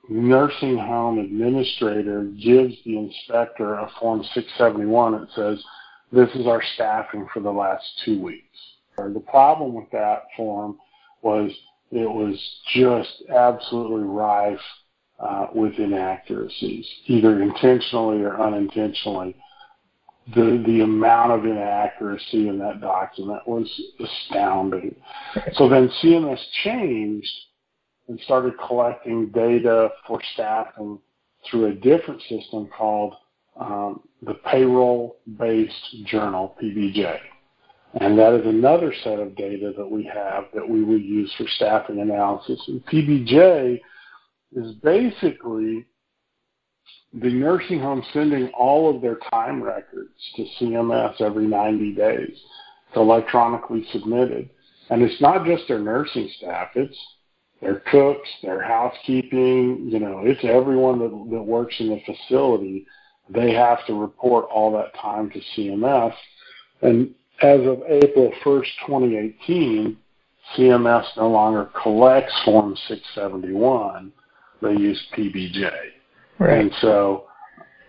nursing 0.08 0.78
home 0.78 1.20
administrator 1.20 2.24
gives 2.24 2.76
the 2.86 2.98
inspector 2.98 3.76
a 3.76 3.90
Form 4.00 4.24
671 4.34 5.14
that 5.14 5.28
says, 5.36 5.64
this 6.12 6.30
is 6.36 6.46
our 6.46 6.62
staffing 6.76 7.28
for 7.34 7.40
the 7.40 7.52
last 7.52 7.84
two 8.06 8.22
weeks. 8.22 8.46
The 8.98 9.24
problem 9.28 9.74
with 9.74 9.90
that 9.92 10.26
form 10.38 10.78
was 11.24 11.52
it 11.92 12.10
was 12.10 12.36
just 12.74 13.24
absolutely 13.30 14.04
rife 14.04 14.60
uh, 15.20 15.48
with 15.54 15.74
inaccuracies, 15.78 16.88
either 17.06 17.42
intentionally 17.42 18.22
or 18.22 18.42
unintentionally. 18.42 19.36
The 20.36 20.64
the 20.66 20.82
amount 20.82 21.32
of 21.32 21.46
inaccuracy 21.46 22.48
in 22.48 22.60
that 22.60 22.80
document 22.80 23.46
was 23.48 23.68
astounding. 24.00 24.96
So 25.54 25.68
then 25.68 25.90
CMS 26.02 26.40
changed 26.64 27.32
and 28.08 28.20
started 28.22 28.54
collecting 28.66 29.30
data 29.30 29.90
for 30.08 30.22
staffing 30.34 31.00
through 31.50 31.66
a 31.66 31.74
different 31.74 32.22
system 32.30 32.70
called 32.76 33.16
um, 33.60 34.02
the 34.22 34.36
Payroll 34.36 35.18
Based 35.38 36.06
Journal, 36.06 36.56
PBJ. 36.62 37.20
And 38.00 38.18
that 38.18 38.34
is 38.34 38.46
another 38.46 38.94
set 39.04 39.20
of 39.20 39.36
data 39.36 39.74
that 39.78 39.90
we 39.90 40.04
have 40.06 40.46
that 40.54 40.68
we 40.68 40.84
will 40.84 41.00
use 41.00 41.34
for 41.38 41.46
staffing 41.56 42.00
analysis. 42.00 42.62
And 42.68 42.86
PBJ 42.86 43.82
is 44.54 44.74
basically 44.76 45.86
the 47.14 47.30
nursing 47.30 47.80
home 47.80 48.04
sending 48.14 48.48
all 48.58 48.94
of 48.94 49.02
their 49.02 49.18
time 49.30 49.62
records 49.62 50.14
to 50.36 50.46
CMS 50.60 51.20
every 51.20 51.46
90 51.46 51.94
days. 51.94 52.30
It's 52.30 52.96
electronically 52.96 53.86
submitted. 53.92 54.50
And 54.90 55.02
it's 55.02 55.22
not 55.22 55.46
just 55.46 55.68
their 55.68 55.80
nursing 55.80 56.30
staff, 56.38 56.70
it's 56.76 56.98
their 57.62 57.82
cooks, 57.92 58.28
their 58.42 58.62
housekeeping, 58.62 59.90
you 59.90 60.00
know, 60.00 60.22
it's 60.24 60.44
everyone 60.44 61.00
that, 61.00 61.10
that 61.36 61.44
works 61.44 61.76
in 61.80 61.90
the 61.90 62.02
facility. 62.06 62.86
They 63.30 63.54
have 63.54 63.86
to 63.88 63.94
report 63.94 64.46
all 64.52 64.72
that 64.74 64.94
time 65.00 65.30
to 65.32 65.42
CMS. 65.56 66.14
And 66.82 67.14
as 67.42 67.62
of 67.62 67.82
April 67.88 68.32
1st, 68.44 68.68
2018, 68.86 69.98
CMS 70.56 71.06
no 71.18 71.30
longer 71.30 71.70
collects 71.82 72.34
Form 72.46 72.76
671. 72.88 74.12
They 74.62 74.72
use 74.72 75.02
PBJ. 75.16 75.72
Right. 76.40 76.60
And 76.60 76.72
so 76.82 77.26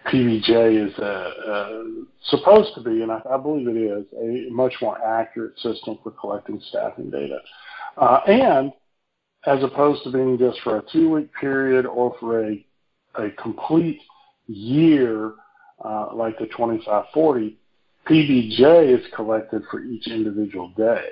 PBJ 0.07 0.89
is 0.89 0.99
a, 0.99 1.03
a, 1.03 2.05
supposed 2.25 2.75
to 2.75 2.83
be, 2.83 3.03
and 3.03 3.13
I, 3.13 3.21
I, 3.31 3.37
believe 3.37 3.69
it 3.69 3.77
is, 3.77 4.07
a 4.19 4.51
much 4.51 4.75
more 4.81 5.03
accurate 5.05 5.59
system 5.59 5.99
for 6.03 6.13
collecting 6.13 6.61
staffing 6.69 7.11
data. 7.11 7.39
Uh, 7.97 8.21
and 8.27 8.73
as 9.47 9.63
opposed 9.63 10.05
to 10.05 10.13
being 10.13 10.39
just 10.39 10.61
for 10.63 10.79
a 10.79 10.83
two-week 10.93 11.31
period 11.39 11.85
or 11.85 12.15
for 12.21 12.45
a, 12.45 12.65
a 13.17 13.31
complete 13.31 14.01
year 14.47 15.33
uh, 15.85 16.15
like 16.15 16.39
the 16.39 16.47
2540, 16.47 17.59
PBJ 18.07 18.99
is 18.99 19.07
collected 19.15 19.63
for 19.71 19.81
each 19.81 20.09
individual 20.09 20.69
day. 20.77 21.11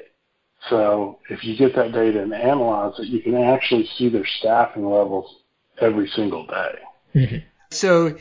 So 0.68 1.20
if 1.30 1.44
you 1.44 1.56
get 1.56 1.74
that 1.76 1.92
data 1.92 2.22
and 2.22 2.34
analyze 2.34 2.98
it, 2.98 3.06
you 3.06 3.20
can 3.20 3.36
actually 3.36 3.88
see 3.96 4.08
their 4.08 4.26
staffing 4.26 4.84
levels 4.84 5.42
every 5.80 6.08
single 6.08 6.46
day. 6.46 6.74
Mm-hmm. 7.14 7.36
So 7.70 8.18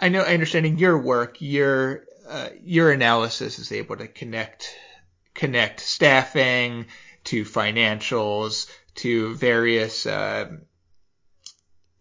I 0.00 0.08
know, 0.08 0.22
understanding 0.22 0.78
your 0.78 0.98
work, 0.98 1.36
your 1.40 2.04
uh, 2.28 2.48
your 2.62 2.90
analysis 2.90 3.58
is 3.58 3.70
able 3.72 3.96
to 3.96 4.08
connect 4.08 4.74
connect 5.34 5.80
staffing 5.80 6.86
to 7.24 7.44
financials 7.44 8.68
to 8.96 9.34
various 9.36 10.06
uh, 10.06 10.50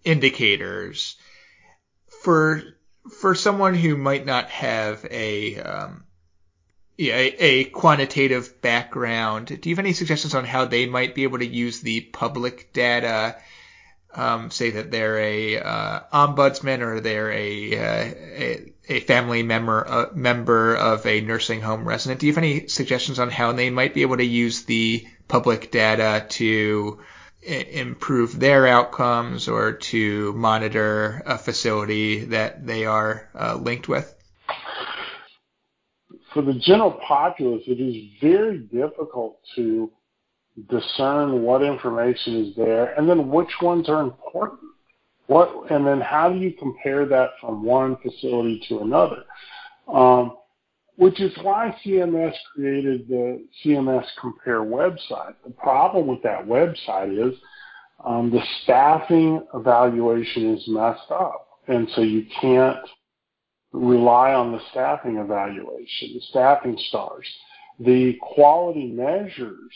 indicators. 0.03 1.17
For 2.23 2.63
for 3.19 3.35
someone 3.35 3.75
who 3.75 3.97
might 3.97 4.25
not 4.25 4.49
have 4.49 5.05
a 5.09 5.57
um, 5.59 6.03
a, 6.99 7.43
a, 7.43 7.63
quantitative 7.65 8.61
background. 8.61 9.47
Do 9.47 9.69
you 9.69 9.75
have 9.75 9.83
any 9.83 9.93
suggestions 9.93 10.35
on 10.35 10.45
how 10.45 10.65
they 10.65 10.85
might 10.85 11.15
be 11.15 11.23
able 11.23 11.39
to 11.39 11.45
use 11.45 11.81
the 11.81 12.01
public 12.01 12.73
data? 12.73 13.37
Um, 14.13 14.51
say 14.51 14.71
that 14.71 14.91
they're 14.91 15.17
a 15.17 15.57
uh, 15.59 15.99
ombudsman 16.13 16.81
or 16.81 16.99
they're 16.99 17.31
a, 17.31 17.77
uh, 17.77 18.13
a, 18.13 18.73
a 18.89 18.99
family 18.99 19.41
member 19.41 19.87
uh, 19.87 20.05
member 20.13 20.75
of 20.75 21.05
a 21.05 21.21
nursing 21.21 21.61
home 21.61 21.87
resident. 21.87 22.19
Do 22.19 22.27
you 22.27 22.33
have 22.33 22.43
any 22.43 22.67
suggestions 22.67 23.19
on 23.19 23.29
how 23.29 23.53
they 23.53 23.69
might 23.69 23.93
be 23.93 24.01
able 24.01 24.17
to 24.17 24.25
use 24.25 24.63
the 24.65 25.07
public 25.29 25.71
data 25.71 26.25
to 26.29 26.99
improve 27.43 28.39
their 28.39 28.67
outcomes 28.67 29.47
or 29.47 29.73
to 29.73 30.33
monitor 30.33 31.23
a 31.25 31.37
facility 31.37 32.25
that 32.25 32.65
they 32.65 32.85
are 32.85 33.29
uh, 33.33 33.55
linked 33.55 33.87
with? 33.87 34.13
For 36.33 36.41
the 36.41 36.53
general 36.53 36.91
populace, 37.07 37.63
it 37.67 37.79
is 37.81 38.19
very 38.21 38.59
difficult 38.59 39.39
to 39.55 39.91
discern 40.69 41.41
what 41.43 41.63
information 41.63 42.45
is 42.45 42.55
there 42.55 42.93
and 42.93 43.09
then 43.09 43.29
which 43.29 43.51
ones 43.61 43.89
are 43.89 44.01
important. 44.01 44.59
What 45.27 45.71
and 45.71 45.85
then 45.87 46.01
how 46.01 46.29
do 46.29 46.37
you 46.37 46.51
compare 46.51 47.05
that 47.05 47.31
from 47.39 47.63
one 47.63 47.97
facility 47.97 48.61
to 48.67 48.79
another? 48.79 49.23
Um, 49.87 50.37
which 51.01 51.19
is 51.19 51.35
why 51.41 51.75
CMS 51.83 52.35
created 52.53 53.07
the 53.07 53.43
CMS 53.65 54.05
Compare 54.19 54.59
website. 54.59 55.33
The 55.43 55.49
problem 55.57 56.05
with 56.05 56.21
that 56.21 56.45
website 56.45 57.17
is 57.17 57.33
um, 58.05 58.29
the 58.29 58.43
staffing 58.61 59.41
evaluation 59.55 60.55
is 60.55 60.63
messed 60.67 61.09
up, 61.09 61.47
and 61.67 61.89
so 61.95 62.01
you 62.01 62.27
can't 62.39 62.77
rely 63.71 64.35
on 64.35 64.51
the 64.51 64.59
staffing 64.69 65.17
evaluation, 65.17 66.13
the 66.13 66.21
staffing 66.29 66.77
stars. 66.89 67.25
The 67.79 68.19
quality 68.21 68.85
measures 68.85 69.73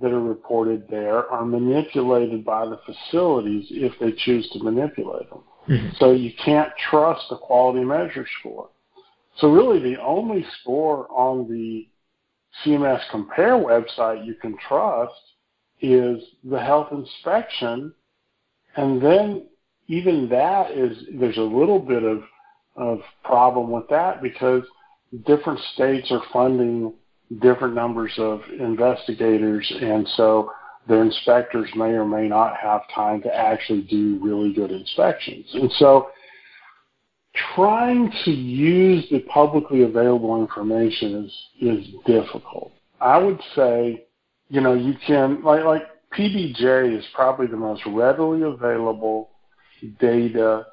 that 0.00 0.10
are 0.10 0.22
reported 0.22 0.88
there 0.88 1.28
are 1.28 1.44
manipulated 1.44 2.46
by 2.46 2.64
the 2.64 2.80
facilities 2.86 3.66
if 3.68 3.92
they 4.00 4.12
choose 4.24 4.48
to 4.54 4.64
manipulate 4.64 5.28
them. 5.28 5.42
Mm-hmm. 5.68 5.88
So 5.98 6.12
you 6.12 6.32
can't 6.42 6.72
trust 6.90 7.24
the 7.28 7.36
quality 7.36 7.84
measure 7.84 8.26
score. 8.40 8.70
So 9.38 9.50
really 9.50 9.80
the 9.80 10.00
only 10.00 10.44
score 10.60 11.06
on 11.10 11.48
the 11.48 11.88
CMS 12.64 13.00
Compare 13.10 13.54
website 13.54 14.24
you 14.24 14.34
can 14.34 14.56
trust 14.68 15.14
is 15.80 16.22
the 16.44 16.60
health 16.60 16.88
inspection. 16.92 17.92
And 18.76 19.02
then 19.02 19.46
even 19.88 20.28
that 20.28 20.70
is, 20.70 20.96
there's 21.18 21.38
a 21.38 21.42
little 21.42 21.78
bit 21.78 22.04
of, 22.04 22.22
of 22.76 23.00
problem 23.24 23.70
with 23.70 23.88
that 23.88 24.22
because 24.22 24.62
different 25.26 25.60
states 25.74 26.10
are 26.10 26.22
funding 26.32 26.94
different 27.40 27.74
numbers 27.74 28.12
of 28.18 28.40
investigators. 28.58 29.70
And 29.80 30.06
so 30.16 30.50
their 30.88 31.02
inspectors 31.02 31.70
may 31.74 31.90
or 31.90 32.04
may 32.04 32.28
not 32.28 32.56
have 32.56 32.82
time 32.94 33.22
to 33.22 33.34
actually 33.34 33.82
do 33.82 34.18
really 34.22 34.52
good 34.52 34.70
inspections. 34.70 35.46
And 35.54 35.70
so 35.72 36.10
trying 37.54 38.12
to 38.24 38.30
use 38.30 39.06
the 39.10 39.20
publicly 39.20 39.82
available 39.82 40.40
information 40.40 41.24
is 41.24 41.32
is 41.60 41.86
difficult. 42.06 42.72
I 43.00 43.18
would 43.18 43.40
say, 43.56 44.04
you 44.48 44.60
know, 44.60 44.74
you 44.74 44.94
can 45.06 45.42
like 45.42 45.64
like 45.64 45.82
PBJ 46.16 46.98
is 46.98 47.04
probably 47.14 47.46
the 47.46 47.56
most 47.56 47.82
readily 47.86 48.42
available 48.42 49.30
data 49.98 50.66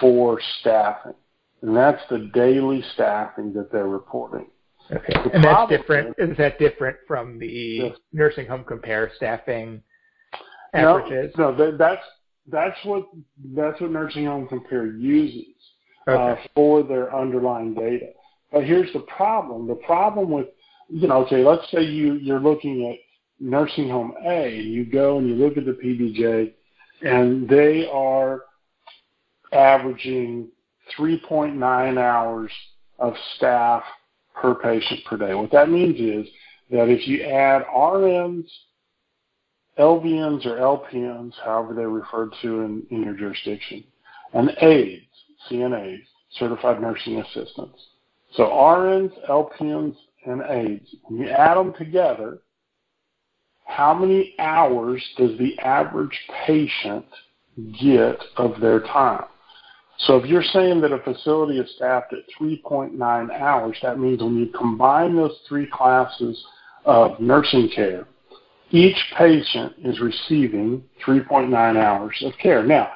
for 0.00 0.40
staffing, 0.60 1.14
and 1.62 1.76
that's 1.76 2.02
the 2.10 2.30
daily 2.34 2.82
staffing 2.94 3.52
that 3.54 3.70
they're 3.70 3.88
reporting. 3.88 4.46
Okay, 4.90 5.14
the 5.24 5.34
and 5.34 5.44
that's 5.44 5.70
different. 5.70 6.14
Is, 6.18 6.30
is 6.30 6.36
that 6.38 6.58
different 6.58 6.96
from 7.06 7.38
the 7.38 7.46
yes. 7.46 7.96
nursing 8.12 8.46
home 8.46 8.64
compare 8.64 9.10
staffing 9.16 9.80
averages? 10.74 11.32
No, 11.38 11.52
no, 11.52 11.56
that, 11.56 11.78
that's 11.78 12.02
that's 12.50 12.76
what 12.84 13.06
that's 13.54 13.80
what 13.80 13.90
nursing 13.92 14.26
home 14.26 14.48
compare 14.48 14.86
uses 14.86 15.53
okay. 16.08 16.42
uh, 16.42 16.46
for 16.54 16.82
their 16.82 17.14
underlying 17.14 17.74
data. 17.74 18.10
But 18.52 18.64
here's 18.64 18.92
the 18.92 19.00
problem. 19.00 19.66
The 19.66 19.74
problem 19.74 20.30
with, 20.30 20.46
you 20.88 21.08
know, 21.08 21.24
okay, 21.24 21.44
let's 21.44 21.70
say 21.70 21.82
you, 21.82 22.14
you're 22.14 22.40
looking 22.40 22.90
at 22.90 22.98
nursing 23.40 23.88
home 23.88 24.14
A, 24.24 24.58
and 24.58 24.72
you 24.72 24.84
go 24.84 25.18
and 25.18 25.28
you 25.28 25.34
look 25.34 25.56
at 25.56 25.64
the 25.64 25.72
PBJ, 25.72 26.52
and 27.02 27.48
they 27.48 27.88
are 27.92 28.42
averaging 29.52 30.48
3.9 30.98 31.98
hours 31.98 32.50
of 32.98 33.14
staff 33.36 33.82
per 34.34 34.54
patient 34.54 35.00
per 35.06 35.16
day. 35.16 35.34
What 35.34 35.52
that 35.52 35.70
means 35.70 35.98
is 35.98 36.32
that 36.70 36.88
if 36.88 37.06
you 37.06 37.22
add 37.22 37.64
RNs, 37.66 38.46
LVNs 39.78 40.46
or 40.46 40.56
LPNs, 40.56 41.32
however 41.44 41.74
they're 41.74 41.88
referred 41.88 42.32
to 42.42 42.60
in, 42.60 42.86
in 42.90 43.02
your 43.02 43.14
jurisdiction, 43.14 43.84
and 44.32 44.50
aides, 44.60 45.06
CNAs, 45.50 46.02
certified 46.38 46.80
nursing 46.80 47.20
assistants. 47.20 47.78
So 48.34 48.44
RNs, 48.44 49.12
LPNs, 49.28 49.96
and 50.26 50.42
aides. 50.48 50.94
When 51.04 51.20
you 51.20 51.28
add 51.28 51.56
them 51.56 51.72
together, 51.74 52.38
how 53.66 53.94
many 53.94 54.34
hours 54.38 55.02
does 55.16 55.38
the 55.38 55.58
average 55.60 56.18
patient 56.46 57.06
get 57.80 58.18
of 58.36 58.60
their 58.60 58.80
time? 58.80 59.24
So 59.98 60.16
if 60.16 60.26
you're 60.26 60.42
saying 60.42 60.80
that 60.80 60.92
a 60.92 60.98
facility 60.98 61.58
is 61.58 61.70
staffed 61.76 62.12
at 62.12 62.24
3.9 62.40 63.40
hours, 63.40 63.78
that 63.82 63.98
means 63.98 64.22
when 64.22 64.36
you 64.36 64.46
combine 64.46 65.14
those 65.14 65.38
three 65.48 65.66
classes 65.66 66.44
of 66.84 67.18
nursing 67.20 67.70
care, 67.74 68.06
each 68.70 68.96
patient 69.16 69.74
is 69.84 70.00
receiving 70.00 70.82
3.9 71.06 71.76
hours 71.76 72.22
of 72.26 72.32
care. 72.42 72.64
Now, 72.64 72.90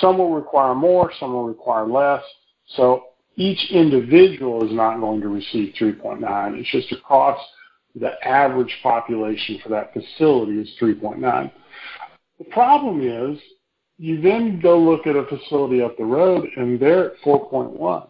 some 0.00 0.18
will 0.18 0.34
require 0.34 0.74
more, 0.74 1.10
some 1.18 1.32
will 1.32 1.46
require 1.46 1.86
less. 1.86 2.22
So 2.76 3.04
each 3.36 3.70
individual 3.70 4.64
is 4.64 4.72
not 4.72 5.00
going 5.00 5.20
to 5.20 5.28
receive 5.28 5.74
3.9. 5.80 6.58
It's 6.58 6.70
just 6.70 6.92
across 6.92 7.38
the 7.94 8.12
average 8.26 8.76
population 8.82 9.58
for 9.62 9.70
that 9.70 9.92
facility 9.92 10.60
is 10.60 10.70
3.9. 10.80 11.50
The 12.38 12.44
problem 12.44 13.00
is 13.02 13.38
you 13.98 14.20
then 14.20 14.60
go 14.60 14.78
look 14.78 15.06
at 15.06 15.16
a 15.16 15.26
facility 15.26 15.82
up 15.82 15.96
the 15.96 16.04
road 16.04 16.48
and 16.56 16.78
they're 16.78 17.12
at 17.12 17.20
4.1. 17.24 18.08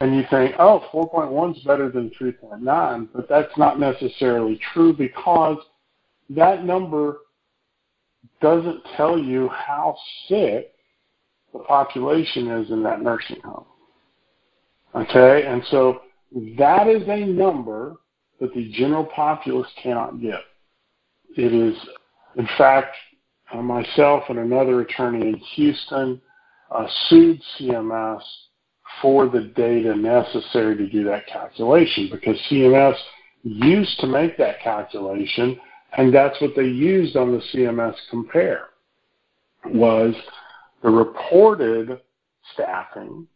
And 0.00 0.14
you 0.14 0.24
think, 0.30 0.54
oh, 0.58 0.84
4.1 0.92 1.56
is 1.56 1.62
better 1.64 1.90
than 1.90 2.10
3.9, 2.20 3.08
but 3.12 3.28
that's 3.28 3.56
not 3.56 3.80
necessarily 3.80 4.60
true 4.72 4.92
because 4.92 5.58
that 6.30 6.64
number 6.64 7.18
doesn't 8.40 8.82
tell 8.96 9.18
you 9.18 9.48
how 9.48 9.96
sick 10.28 10.72
the 11.52 11.58
population 11.60 12.48
is 12.48 12.70
in 12.70 12.82
that 12.82 13.02
nursing 13.02 13.40
home. 13.42 13.64
Okay, 14.94 15.46
and 15.46 15.62
so 15.70 16.00
that 16.56 16.88
is 16.88 17.02
a 17.08 17.26
number 17.26 17.96
that 18.40 18.54
the 18.54 18.70
general 18.72 19.04
populace 19.04 19.68
cannot 19.82 20.20
get. 20.20 20.40
It 21.36 21.52
is, 21.52 21.76
in 22.36 22.48
fact, 22.56 22.94
uh, 23.52 23.62
myself 23.62 24.24
and 24.28 24.38
another 24.38 24.80
attorney 24.80 25.28
in 25.28 25.36
Houston 25.54 26.20
uh, 26.70 26.86
sued 27.08 27.40
CMS 27.58 28.22
for 29.02 29.28
the 29.28 29.52
data 29.56 29.94
necessary 29.94 30.76
to 30.76 30.88
do 30.88 31.04
that 31.04 31.26
calculation 31.26 32.08
because 32.10 32.36
CMS 32.50 32.96
used 33.42 33.98
to 34.00 34.06
make 34.06 34.36
that 34.38 34.60
calculation 34.62 35.58
and 35.96 36.14
that's 36.14 36.40
what 36.40 36.54
they 36.54 36.64
used 36.64 37.16
on 37.16 37.32
the 37.32 37.42
CMS 37.52 37.94
compare 38.10 38.68
was 39.66 40.14
the 40.82 40.90
reported 40.90 42.00
staffing 42.52 43.26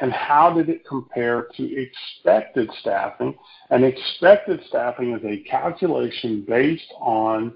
and 0.00 0.12
how 0.12 0.52
did 0.52 0.68
it 0.68 0.86
compare 0.86 1.48
to 1.56 1.76
expected 1.76 2.70
staffing? 2.80 3.36
And 3.70 3.84
expected 3.84 4.60
staffing 4.68 5.12
is 5.12 5.24
a 5.24 5.48
calculation 5.48 6.44
based 6.46 6.92
on 7.00 7.52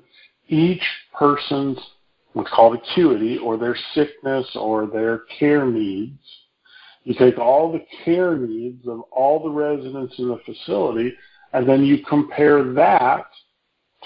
each 0.48 0.82
person's 1.16 1.78
what's 2.32 2.50
called 2.50 2.76
acuity 2.76 3.38
or 3.38 3.58
their 3.58 3.76
sickness 3.94 4.46
or 4.54 4.86
their 4.86 5.18
care 5.38 5.66
needs. 5.66 6.18
You 7.04 7.14
take 7.14 7.38
all 7.38 7.70
the 7.70 7.84
care 8.04 8.36
needs 8.36 8.86
of 8.88 9.00
all 9.12 9.42
the 9.42 9.50
residents 9.50 10.14
in 10.18 10.28
the 10.28 10.40
facility 10.44 11.14
and 11.52 11.68
then 11.68 11.84
you 11.84 12.04
compare 12.08 12.72
that 12.72 13.26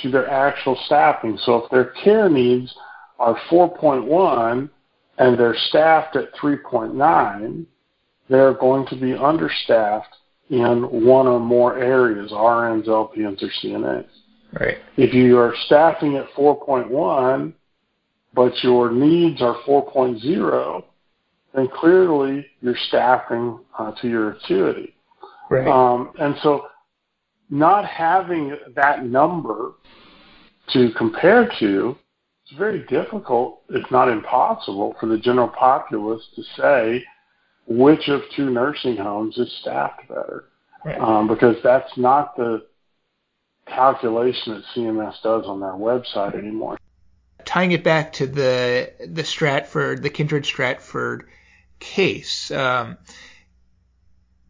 to 0.03 0.11
their 0.11 0.29
actual 0.29 0.79
staffing. 0.87 1.39
So 1.43 1.57
if 1.57 1.71
their 1.71 1.93
care 2.05 2.29
needs 2.29 2.75
are 3.19 3.39
4.1 3.51 4.69
and 5.19 5.39
they're 5.39 5.57
staffed 5.69 6.17
at 6.17 6.35
3.9, 6.35 7.67
they're 8.29 8.55
going 8.55 8.87
to 8.89 8.97
be 8.97 9.15
understaffed 9.15 10.15
in 10.51 10.83
one 11.07 11.27
or 11.27 11.41
more 11.41 11.79
areas, 11.79 12.31
RNs, 12.31 12.87
LPNs, 12.87 13.43
or 13.43 13.51
CNAs. 13.63 14.07
Right. 14.61 14.79
If 14.97 15.13
you 15.13 15.39
are 15.39 15.55
staffing 15.67 16.17
at 16.17 16.29
4.1, 16.37 17.53
but 18.35 18.53
your 18.63 18.93
needs 18.93 19.43
are 19.43 19.57
4.0, 19.67 20.85
then 21.55 21.69
clearly 21.75 22.47
you're 22.61 22.77
staffing 22.89 23.59
uh, 23.79 23.93
to 24.01 24.09
your 24.09 24.33
acuity. 24.33 24.95
Right. 25.51 25.67
Um, 25.67 26.13
and 26.19 26.37
so 26.43 26.67
not 27.51 27.85
having 27.85 28.57
that 28.75 29.05
number 29.05 29.73
to 30.73 30.91
compare 30.93 31.49
to, 31.59 31.97
it's 32.45 32.57
very 32.57 32.85
difficult, 32.87 33.63
if 33.71 33.91
not 33.91 34.09
impossible, 34.09 34.95
for 34.99 35.07
the 35.07 35.19
general 35.19 35.49
populace 35.49 36.23
to 36.35 36.43
say 36.57 37.05
which 37.67 38.09
of 38.09 38.23
two 38.35 38.51
nursing 38.51 38.97
homes 38.97 39.37
is 39.39 39.53
staffed 39.61 40.09
better. 40.09 40.45
Right. 40.85 41.01
Um, 41.01 41.27
because 41.27 41.57
that's 41.65 41.97
not 41.97 42.37
the 42.37 42.65
calculation 43.67 44.55
that 44.55 44.65
CMS 44.75 45.21
does 45.23 45.45
on 45.47 45.59
their 45.61 45.73
website 45.73 46.39
anymore. 46.39 46.79
Tying 47.45 47.73
it 47.73 47.83
back 47.83 48.13
to 48.15 48.27
the 48.27 48.93
the 49.05 49.25
Stratford, 49.25 50.03
the 50.03 50.11
Kindred 50.11 50.47
Stratford 50.47 51.29
case, 51.79 52.51
um, 52.51 52.99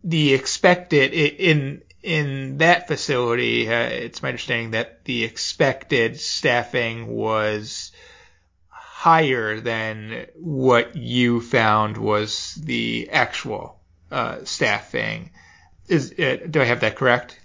the 0.04 0.34
expected 0.34 1.12
in 1.12 1.82
in 2.06 2.58
that 2.58 2.86
facility, 2.86 3.68
uh, 3.68 3.80
it's 3.80 4.22
my 4.22 4.28
understanding 4.28 4.70
that 4.70 5.04
the 5.04 5.24
expected 5.24 6.20
staffing 6.20 7.08
was 7.08 7.90
higher 8.68 9.58
than 9.58 10.26
what 10.36 10.94
you 10.94 11.40
found 11.40 11.98
was 11.98 12.54
the 12.62 13.10
actual 13.10 13.80
uh, 14.12 14.38
staffing. 14.44 15.30
Is 15.88 16.12
uh, 16.12 16.46
do 16.48 16.60
I 16.60 16.64
have 16.64 16.80
that 16.80 16.94
correct? 16.94 17.40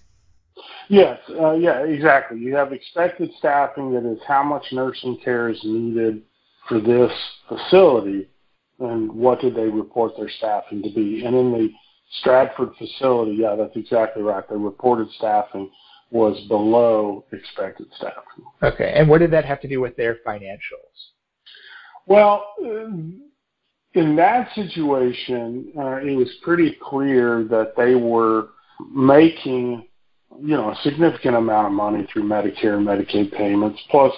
Yes, 0.89 1.19
uh, 1.30 1.54
yeah, 1.54 1.80
exactly. 1.80 2.38
You 2.38 2.56
have 2.56 2.71
expected 2.71 3.32
staffing 3.39 3.93
that 3.93 4.06
is 4.06 4.19
how 4.28 4.43
much 4.43 4.71
nursing 4.71 5.17
care 5.24 5.50
is 5.50 5.63
needed 5.63 6.21
for 6.67 6.80
this 6.80 7.12
facility, 7.50 8.30
and 8.78 9.12
what 9.12 9.41
did 9.41 9.56
they 9.56 9.67
report 9.67 10.15
their 10.17 10.30
staffing 10.30 10.84
to 10.84 10.89
be. 10.91 11.26
And 11.26 11.36
in 11.36 11.52
the 11.52 11.69
Stratford 12.19 12.71
facility, 12.78 13.34
yeah, 13.34 13.56
that's 13.56 13.76
exactly 13.76 14.21
right. 14.21 14.47
The 14.47 14.58
reported 14.58 15.10
staffing 15.17 15.69
was 16.12 16.38
below 16.50 17.24
expected 17.32 17.88
staffing. 17.95 18.43
Okay, 18.62 18.91
and 18.95 19.08
what 19.08 19.19
did 19.19 19.32
that 19.32 19.45
have 19.45 19.62
to 19.62 19.67
do 19.67 19.80
with 19.80 19.95
their 19.95 20.17
financials? 20.28 21.12
Well, 22.06 22.45
in 23.93 24.15
that 24.15 24.54
situation, 24.56 25.71
uh, 25.78 25.97
it 25.97 26.15
was 26.15 26.30
pretty 26.41 26.78
clear 26.82 27.45
that 27.45 27.74
they 27.78 27.95
were 27.95 28.50
making, 28.93 29.88
you 30.39 30.56
know, 30.56 30.71
a 30.71 30.76
significant 30.84 31.36
amount 31.36 31.67
of 31.67 31.74
money 31.74 32.08
through 32.12 32.24
Medicare 32.24 32.78
and 32.78 32.86
Medicaid 32.86 33.32
payments, 33.34 33.80
plus 33.89 34.13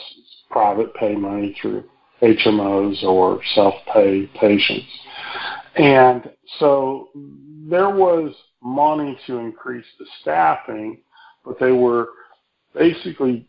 private 0.49 0.93
pay 0.95 1.15
money 1.15 1.55
through 1.61 1.83
HMOs 2.21 3.03
or 3.03 3.39
self-pay 3.53 4.27
patients. 4.39 4.87
And 5.75 6.29
so 6.59 7.09
there 7.67 7.89
was 7.89 8.33
money 8.61 9.17
to 9.27 9.37
increase 9.37 9.85
the 9.99 10.05
staffing, 10.21 10.99
but 11.45 11.59
they 11.59 11.71
were 11.71 12.09
basically 12.75 13.47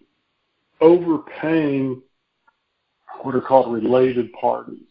overpaying 0.80 2.02
what 3.22 3.34
are 3.34 3.40
called 3.40 3.72
related 3.72 4.32
parties. 4.32 4.88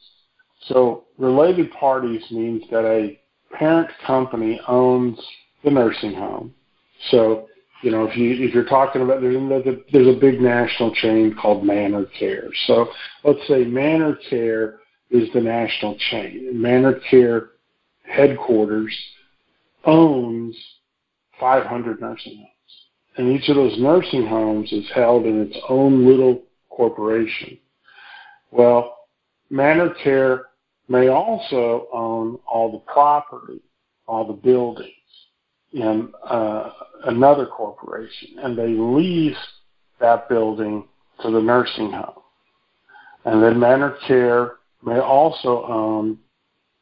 So 0.67 1.05
related 1.17 1.71
parties 1.71 2.23
means 2.31 2.63
that 2.71 2.85
a 2.85 3.19
parent 3.53 3.89
company 4.05 4.59
owns 4.67 5.19
the 5.63 5.71
nursing 5.71 6.13
home. 6.13 6.53
So, 7.09 7.47
you 7.81 7.91
know, 7.91 8.05
if 8.05 8.15
you 8.15 8.31
if 8.31 8.53
you're 8.53 8.63
talking 8.63 9.01
about 9.01 9.21
there's 9.21 9.35
a, 9.35 9.75
there's 9.91 10.15
a 10.15 10.19
big 10.19 10.39
national 10.39 10.93
chain 10.95 11.35
called 11.39 11.65
Manor 11.65 12.05
Care. 12.17 12.49
So 12.65 12.87
let's 13.23 13.45
say 13.47 13.65
Manor 13.65 14.17
Care 14.29 14.79
is 15.13 15.31
the 15.31 15.39
national 15.39 15.95
chain. 16.09 16.49
Manor 16.53 16.99
Care 17.09 17.51
headquarters 18.03 18.93
owns 19.85 20.57
500 21.39 22.01
nursing 22.01 22.37
homes. 22.37 22.49
And 23.15 23.31
each 23.31 23.47
of 23.47 23.55
those 23.55 23.79
nursing 23.79 24.25
homes 24.25 24.71
is 24.73 24.89
held 24.93 25.25
in 25.27 25.39
its 25.43 25.57
own 25.69 26.05
little 26.07 26.41
corporation. 26.69 27.59
Well, 28.51 28.97
Manor 29.51 29.93
Care 30.03 30.45
may 30.87 31.09
also 31.09 31.87
own 31.93 32.39
all 32.47 32.71
the 32.71 32.91
property, 32.91 33.61
all 34.07 34.25
the 34.25 34.33
buildings 34.33 34.89
in 35.73 36.11
uh, 36.27 36.71
another 37.05 37.45
corporation, 37.45 38.29
and 38.41 38.57
they 38.57 38.69
lease 38.69 39.37
that 39.99 40.27
building 40.27 40.87
to 41.21 41.29
the 41.29 41.39
nursing 41.39 41.91
home. 41.91 42.23
And 43.25 43.43
then 43.43 43.59
Manor 43.59 43.95
Care 44.07 44.53
may 44.85 44.99
also 44.99 45.65
own 45.65 46.19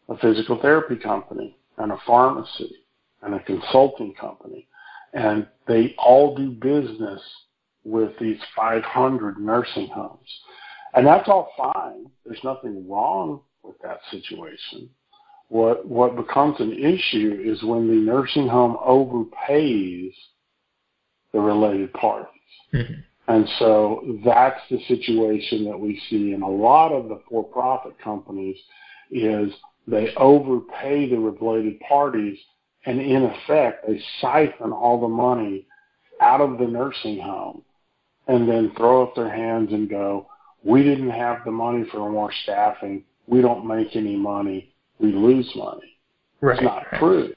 a 0.09 0.17
physical 0.17 0.59
therapy 0.61 0.95
company 0.95 1.57
and 1.77 1.91
a 1.91 1.97
pharmacy 2.05 2.75
and 3.21 3.35
a 3.35 3.43
consulting 3.43 4.13
company. 4.13 4.67
And 5.13 5.47
they 5.67 5.95
all 5.97 6.35
do 6.35 6.51
business 6.51 7.21
with 7.83 8.11
these 8.19 8.39
500 8.55 9.39
nursing 9.39 9.87
homes. 9.87 10.39
And 10.93 11.05
that's 11.05 11.27
all 11.27 11.51
fine. 11.57 12.05
There's 12.25 12.43
nothing 12.43 12.87
wrong 12.89 13.41
with 13.63 13.75
that 13.83 13.99
situation. 14.09 14.89
What, 15.49 15.85
what 15.85 16.15
becomes 16.15 16.59
an 16.59 16.71
issue 16.73 17.41
is 17.43 17.63
when 17.63 17.87
the 17.87 17.93
nursing 17.93 18.47
home 18.47 18.77
overpays 18.77 20.13
the 21.33 21.39
related 21.39 21.93
parties. 21.93 22.27
Mm-hmm. 22.73 23.01
And 23.31 23.47
so 23.59 24.19
that's 24.25 24.59
the 24.69 24.79
situation 24.89 25.63
that 25.65 25.79
we 25.79 26.01
see 26.09 26.33
in 26.33 26.41
a 26.41 26.49
lot 26.49 26.91
of 26.91 27.07
the 27.07 27.21
for-profit 27.29 27.97
companies 28.03 28.57
is 29.09 29.53
they 29.87 30.13
overpay 30.15 31.09
the 31.09 31.17
related 31.17 31.79
parties 31.79 32.37
and 32.85 32.99
in 32.99 33.23
effect 33.23 33.87
they 33.87 34.01
siphon 34.19 34.73
all 34.73 34.99
the 34.99 35.07
money 35.07 35.65
out 36.19 36.41
of 36.41 36.57
the 36.57 36.67
nursing 36.67 37.19
home 37.19 37.63
and 38.27 38.49
then 38.49 38.73
throw 38.75 39.03
up 39.03 39.15
their 39.15 39.33
hands 39.33 39.71
and 39.71 39.89
go, 39.89 40.27
we 40.63 40.83
didn't 40.83 41.09
have 41.09 41.45
the 41.45 41.51
money 41.51 41.85
for 41.89 42.09
more 42.11 42.33
staffing. 42.43 43.05
We 43.27 43.41
don't 43.41 43.65
make 43.65 43.95
any 43.95 44.17
money. 44.17 44.73
We 44.99 45.13
lose 45.13 45.49
money. 45.55 45.97
Right. 46.41 46.55
It's 46.55 46.63
not 46.63 46.83
true. 46.99 47.33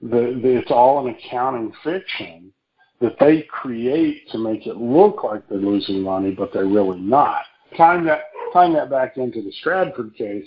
The, 0.00 0.38
the, 0.40 0.58
it's 0.58 0.70
all 0.70 1.04
an 1.04 1.14
accounting 1.14 1.72
fiction 1.82 2.52
that 3.00 3.16
they 3.20 3.42
create 3.42 4.28
to 4.30 4.38
make 4.38 4.66
it 4.66 4.76
look 4.76 5.24
like 5.24 5.48
they're 5.48 5.58
losing 5.58 6.02
money, 6.02 6.30
but 6.30 6.52
they're 6.52 6.66
really 6.66 7.00
not. 7.00 7.42
Tying 7.76 8.04
that, 8.04 8.24
tying 8.52 8.72
that 8.74 8.90
back 8.90 9.16
into 9.16 9.42
the 9.42 9.52
Stratford 9.60 10.14
case, 10.16 10.46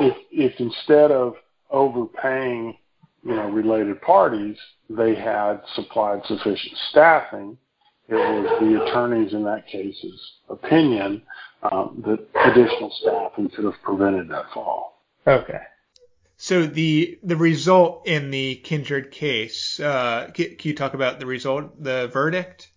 if, 0.00 0.16
if 0.30 0.60
instead 0.60 1.10
of 1.10 1.34
overpaying, 1.70 2.76
you 3.24 3.34
know, 3.34 3.48
related 3.50 4.00
parties, 4.02 4.56
they 4.90 5.14
had 5.14 5.60
supplied 5.74 6.20
sufficient 6.26 6.76
staffing, 6.90 7.56
it 8.08 8.14
was 8.14 8.60
the 8.60 8.84
attorneys 8.84 9.32
in 9.32 9.44
that 9.44 9.66
case's 9.66 10.20
opinion 10.50 11.22
um, 11.72 12.02
that 12.04 12.18
additional 12.50 12.92
staffing 13.00 13.48
could 13.50 13.64
have 13.64 13.80
prevented 13.82 14.28
that 14.28 14.44
fall. 14.52 15.02
Okay. 15.26 15.60
So 16.36 16.66
the 16.66 17.18
the 17.22 17.36
result 17.36 18.06
in 18.06 18.30
the 18.30 18.56
Kindred 18.56 19.10
case, 19.10 19.78
uh, 19.78 20.30
can, 20.34 20.56
can, 20.56 20.68
you 20.68 20.74
talk 20.74 20.94
about 20.94 21.20
the 21.20 21.26
result, 21.26 21.82
the 21.82 22.08
verdict? 22.08 22.70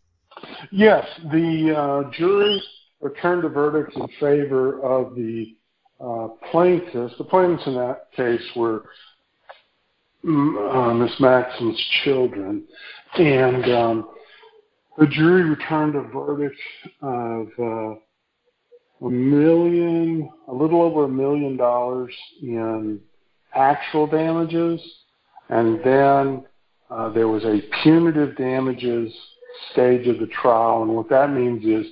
Yes, 0.72 1.06
the 1.32 1.76
uh, 1.76 2.12
jury 2.12 2.62
returned 3.02 3.44
a 3.46 3.50
verdict 3.50 3.96
in 3.96 4.08
favor 4.20 4.82
of 4.82 5.16
the 5.16 5.56
uh, 6.00 6.28
plaintiffs. 6.52 7.16
The 7.18 7.24
plaintiffs 7.24 7.66
in 7.66 7.76
that 7.76 8.12
case 8.16 8.44
were 8.56 8.86
mm, 10.24 10.76
uh, 10.76 10.94
Miss 10.94 11.20
Maxon's 11.20 11.84
children, 12.04 12.64
and 13.16 13.66
um, 13.72 14.10
the 14.98 15.08
jury 15.08 15.44
returned 15.44 15.96
a 15.96 16.02
verdict 16.02 16.60
of 17.02 17.48
uh, 17.60 17.96
a 19.06 19.10
million, 19.10 20.30
a 20.48 20.54
little 20.54 20.82
over 20.82 21.06
a 21.06 21.10
million 21.10 21.58
dollars 21.58 22.14
in 22.42 23.00
actual 23.58 24.08
damages, 24.08 24.80
and 25.50 25.80
then 25.84 26.46
uh, 26.90 27.10
there 27.10 27.28
was 27.28 27.44
a 27.44 27.62
punitive 27.84 28.38
damages 28.38 29.14
stage 29.72 30.08
of 30.08 30.20
the 30.20 30.28
trial. 30.28 30.84
And 30.84 30.96
what 30.96 31.10
that 31.10 31.32
means 31.32 31.66
is, 31.66 31.92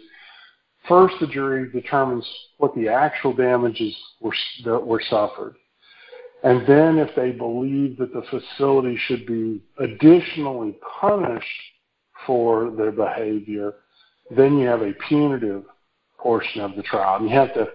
first 0.87 1.15
the 1.19 1.27
jury 1.27 1.71
determines 1.71 2.27
what 2.57 2.75
the 2.75 2.87
actual 2.87 3.33
damages 3.33 3.95
were 4.21 4.35
that 4.63 4.85
were 4.85 5.01
suffered. 5.09 5.55
And 6.43 6.67
then 6.67 6.99
if 6.99 7.15
they 7.15 7.31
believe 7.31 7.97
that 7.97 8.13
the 8.13 8.21
facility 8.29 8.97
should 9.07 9.25
be 9.25 9.63
additionally 9.79 10.77
punished 11.01 11.47
for 12.27 12.71
their 12.77 12.91
behavior, 12.91 13.73
then 14.35 14.57
you 14.57 14.67
have 14.67 14.81
a 14.81 14.93
punitive 15.07 15.63
portion 16.19 16.61
of 16.61 16.75
the 16.75 16.83
trial. 16.83 17.17
And 17.17 17.29
you 17.29 17.35
have 17.35 17.53
to, 17.55 17.69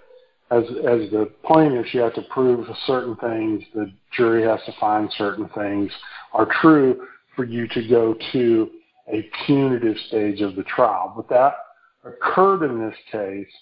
as 0.51 0.65
as 0.69 1.11
the 1.11 1.31
plaintiffs, 1.45 1.95
you 1.95 2.01
have 2.01 2.15
to 2.15 2.23
prove 2.23 2.67
certain 2.87 3.17
things. 3.17 3.63
The 3.75 3.93
jury 4.17 4.43
has 4.43 4.61
to 4.67 4.73
find 4.81 5.11
certain 5.17 5.49
things 5.51 5.93
are 6.33 6.49
true 6.61 7.07
for 7.37 7.45
you 7.45 7.69
to 7.69 7.89
go 7.89 8.15
to 8.33 8.71
a 9.09 9.29
punitive 9.47 9.97
stage 10.09 10.41
of 10.41 10.57
the 10.57 10.63
trial. 10.65 11.13
But 11.17 11.29
that 11.29 11.55
occurred 12.05 12.63
in 12.65 12.81
this 12.81 12.97
case, 13.11 13.53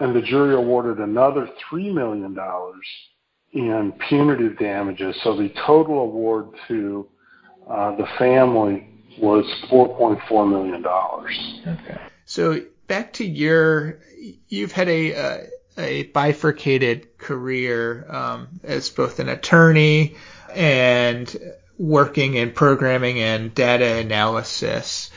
and 0.00 0.14
the 0.14 0.22
jury 0.22 0.54
awarded 0.54 0.98
another 0.98 1.48
three 1.68 1.92
million 1.92 2.34
dollars 2.34 2.86
in 3.52 3.92
punitive 4.08 4.58
damages. 4.58 5.16
So 5.22 5.36
the 5.36 5.50
total 5.66 6.00
award 6.00 6.48
to 6.68 7.06
uh, 7.70 7.96
the 7.96 8.06
family 8.18 8.88
was 9.18 9.44
$4.4 9.70 10.50
million. 10.50 10.84
Okay. 10.84 12.00
So 12.26 12.60
back 12.88 13.12
to 13.14 13.24
your, 13.24 14.00
you've 14.48 14.72
had 14.72 14.88
a, 14.88 15.14
uh, 15.14 15.38
a 15.76 16.04
bifurcated 16.04 17.18
career 17.18 18.06
um, 18.08 18.48
as 18.62 18.88
both 18.90 19.18
an 19.18 19.28
attorney 19.28 20.16
and 20.54 21.36
working 21.78 22.34
in 22.34 22.52
programming 22.52 23.18
and 23.18 23.54
data 23.54 23.96
analysis. 23.96 25.10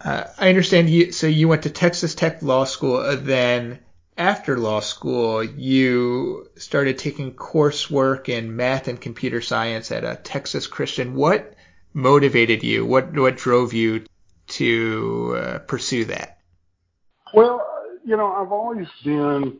Uh, 0.00 0.24
I 0.38 0.48
understand 0.48 0.90
you. 0.90 1.12
So 1.12 1.26
you 1.26 1.48
went 1.48 1.62
to 1.62 1.70
Texas 1.70 2.14
Tech 2.14 2.42
Law 2.42 2.64
School, 2.64 2.96
uh, 2.96 3.16
then 3.16 3.80
after 4.16 4.58
law 4.58 4.80
school, 4.80 5.42
you 5.42 6.48
started 6.56 6.98
taking 6.98 7.34
coursework 7.34 8.28
in 8.28 8.56
math 8.56 8.88
and 8.88 9.00
computer 9.00 9.40
science 9.40 9.92
at 9.92 10.04
a 10.04 10.16
Texas 10.16 10.66
Christian. 10.66 11.14
What 11.14 11.54
motivated 11.94 12.64
you? 12.64 12.84
What 12.84 13.16
what 13.16 13.36
drove 13.36 13.72
you 13.72 14.04
to 14.48 15.38
uh, 15.40 15.58
pursue 15.60 16.06
that? 16.06 16.38
Well, 17.32 17.64
you 18.04 18.16
know, 18.16 18.32
I've 18.32 18.52
always 18.52 18.88
been 19.04 19.58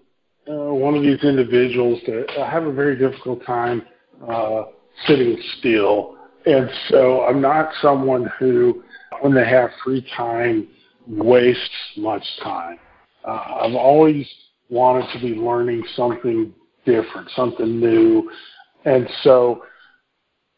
one 0.49 0.95
of 0.95 1.03
these 1.03 1.23
individuals 1.23 2.01
that 2.07 2.31
have 2.51 2.65
a 2.65 2.73
very 2.73 2.97
difficult 2.97 3.45
time 3.45 3.83
uh, 4.29 4.65
sitting 5.07 5.37
still, 5.59 6.17
and 6.47 6.71
so 6.89 7.23
I'm 7.25 7.41
not 7.41 7.71
someone 7.83 8.31
who, 8.39 8.83
when 9.21 9.35
they 9.35 9.47
have 9.47 9.71
free 9.85 10.07
time, 10.17 10.69
wastes 11.07 11.71
much 11.97 12.25
time. 12.43 12.79
Uh, 13.25 13.61
I've 13.63 13.75
always 13.75 14.27
wanted 14.71 15.07
to 15.13 15.21
be 15.21 15.35
learning 15.35 15.85
something 15.95 16.55
different, 16.85 17.29
something 17.31 17.79
new, 17.79 18.31
and 18.85 19.09
so 19.23 19.65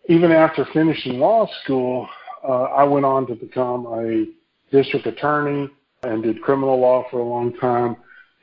even 0.08 0.32
after 0.32 0.66
finishing 0.72 1.18
law 1.18 1.48
school, 1.62 2.08
uh, 2.46 2.62
I 2.62 2.84
went 2.84 3.04
on 3.04 3.26
to 3.26 3.34
become 3.34 3.86
a 3.86 4.26
district 4.74 5.06
attorney 5.06 5.68
and 6.02 6.22
did 6.22 6.40
criminal 6.42 6.80
law 6.80 7.04
for 7.10 7.18
a 7.18 7.24
long 7.24 7.54
time. 7.56 7.96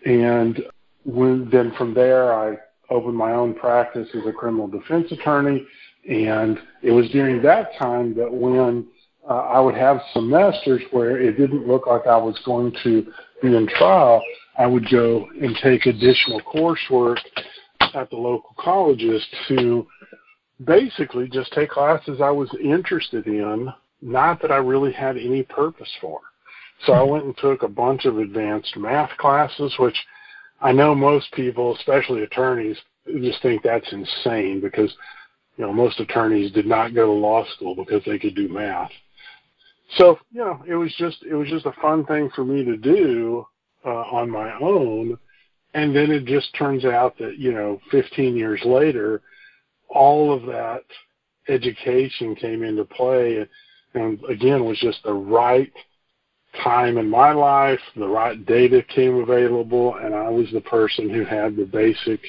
And 0.05 0.61
then 1.07 1.73
from 1.77 1.93
there, 1.93 2.33
I 2.33 2.57
opened 2.89 3.15
my 3.15 3.31
own 3.31 3.53
practice 3.53 4.07
as 4.13 4.25
a 4.27 4.31
criminal 4.31 4.67
defense 4.67 5.11
attorney. 5.11 5.65
And 6.09 6.59
it 6.81 6.91
was 6.91 7.09
during 7.09 7.41
that 7.43 7.71
time 7.77 8.15
that 8.15 8.31
when 8.31 8.87
uh, 9.29 9.33
I 9.33 9.59
would 9.59 9.75
have 9.75 10.01
semesters 10.13 10.81
where 10.91 11.19
it 11.19 11.37
didn't 11.37 11.67
look 11.67 11.87
like 11.87 12.07
I 12.07 12.17
was 12.17 12.39
going 12.45 12.75
to 12.83 13.05
be 13.41 13.55
in 13.55 13.67
trial, 13.67 14.21
I 14.57 14.67
would 14.67 14.89
go 14.89 15.27
and 15.41 15.55
take 15.61 15.85
additional 15.85 16.41
coursework 16.41 17.17
at 17.93 18.09
the 18.09 18.15
local 18.15 18.55
colleges 18.57 19.25
to 19.49 19.87
basically 20.65 21.29
just 21.29 21.51
take 21.53 21.69
classes 21.69 22.19
I 22.21 22.31
was 22.31 22.49
interested 22.63 23.27
in, 23.27 23.69
not 24.01 24.41
that 24.41 24.51
I 24.51 24.57
really 24.57 24.91
had 24.91 25.17
any 25.17 25.43
purpose 25.43 25.91
for. 26.01 26.19
So 26.85 26.93
I 26.93 27.03
went 27.03 27.25
and 27.25 27.37
took 27.37 27.63
a 27.63 27.67
bunch 27.67 28.05
of 28.05 28.17
advanced 28.17 28.75
math 28.77 29.15
classes, 29.17 29.73
which 29.79 29.97
I 30.59 30.71
know 30.71 30.95
most 30.95 31.31
people, 31.33 31.75
especially 31.75 32.23
attorneys, 32.23 32.77
just 33.21 33.41
think 33.41 33.63
that's 33.63 33.91
insane 33.91 34.59
because 34.59 34.93
you 35.57 35.65
know 35.65 35.73
most 35.73 35.99
attorneys 35.99 36.51
did 36.51 36.65
not 36.65 36.93
go 36.93 37.05
to 37.05 37.11
law 37.11 37.45
school 37.55 37.75
because 37.75 38.03
they 38.05 38.19
could 38.19 38.35
do 38.35 38.49
math. 38.49 38.91
So 39.97 40.17
you 40.31 40.41
know 40.41 40.63
it 40.67 40.75
was 40.75 40.93
just 40.97 41.23
it 41.23 41.35
was 41.35 41.49
just 41.49 41.65
a 41.65 41.73
fun 41.81 42.05
thing 42.05 42.29
for 42.35 42.43
me 42.43 42.65
to 42.65 42.75
do 42.75 43.45
uh, 43.85 43.89
on 43.89 44.29
my 44.29 44.57
own, 44.59 45.17
and 45.73 45.95
then 45.95 46.11
it 46.11 46.25
just 46.25 46.53
turns 46.55 46.85
out 46.85 47.17
that 47.19 47.37
you 47.37 47.51
know 47.51 47.79
15 47.91 48.35
years 48.35 48.61
later 48.65 49.21
all 49.89 50.33
of 50.33 50.43
that 50.43 50.83
education 51.47 52.35
came 52.35 52.63
into 52.63 52.83
play 52.83 53.37
and, 53.37 53.47
and 53.93 54.23
again 54.29 54.65
was 54.65 54.77
just 54.79 55.01
the 55.03 55.13
right 55.13 55.71
time 56.63 56.97
in 56.97 57.09
my 57.09 57.31
life, 57.31 57.79
the 57.95 58.07
right 58.07 58.45
data 58.45 58.83
came 58.83 59.15
available, 59.15 59.95
and 59.95 60.13
I 60.15 60.29
was 60.29 60.51
the 60.51 60.61
person 60.61 61.09
who 61.09 61.23
had 61.23 61.55
the 61.55 61.65
basic 61.65 62.19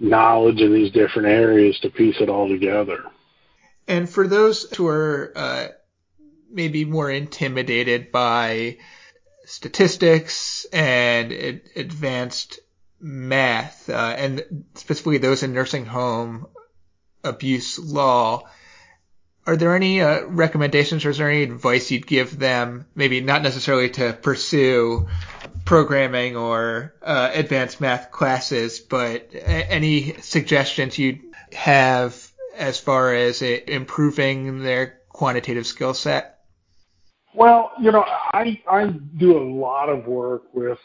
knowledge 0.00 0.60
in 0.60 0.72
these 0.72 0.92
different 0.92 1.28
areas 1.28 1.78
to 1.80 1.90
piece 1.90 2.16
it 2.20 2.28
all 2.28 2.48
together. 2.48 3.04
And 3.86 4.08
for 4.08 4.28
those 4.28 4.70
who 4.76 4.86
are 4.86 5.32
uh, 5.34 5.68
maybe 6.50 6.84
more 6.84 7.10
intimidated 7.10 8.12
by 8.12 8.78
statistics 9.44 10.66
and 10.72 11.32
ad- 11.32 11.62
advanced 11.74 12.60
math, 13.00 13.88
uh, 13.88 14.14
and 14.18 14.64
specifically 14.74 15.18
those 15.18 15.42
in 15.42 15.52
nursing 15.52 15.86
home 15.86 16.46
abuse 17.24 17.78
law. 17.78 18.48
Are 19.48 19.56
there 19.56 19.74
any 19.74 20.02
uh, 20.02 20.26
recommendations 20.26 21.06
or 21.06 21.10
is 21.10 21.16
there 21.16 21.30
any 21.30 21.42
advice 21.42 21.90
you'd 21.90 22.06
give 22.06 22.38
them, 22.38 22.84
maybe 22.94 23.22
not 23.22 23.40
necessarily 23.42 23.88
to 23.92 24.12
pursue 24.12 25.08
programming 25.64 26.36
or 26.36 26.92
uh, 27.02 27.30
advanced 27.32 27.80
math 27.80 28.10
classes, 28.10 28.78
but 28.78 29.30
any 29.32 30.12
suggestions 30.20 30.98
you'd 30.98 31.22
have 31.54 32.30
as 32.58 32.78
far 32.78 33.14
as 33.14 33.40
improving 33.40 34.62
their 34.64 35.00
quantitative 35.08 35.66
skill 35.66 35.94
set? 35.94 36.40
Well, 37.32 37.72
you 37.80 37.90
know, 37.90 38.04
I 38.06 38.60
I 38.70 38.88
do 39.16 39.38
a 39.38 39.44
lot 39.48 39.88
of 39.88 40.06
work 40.06 40.42
with 40.52 40.78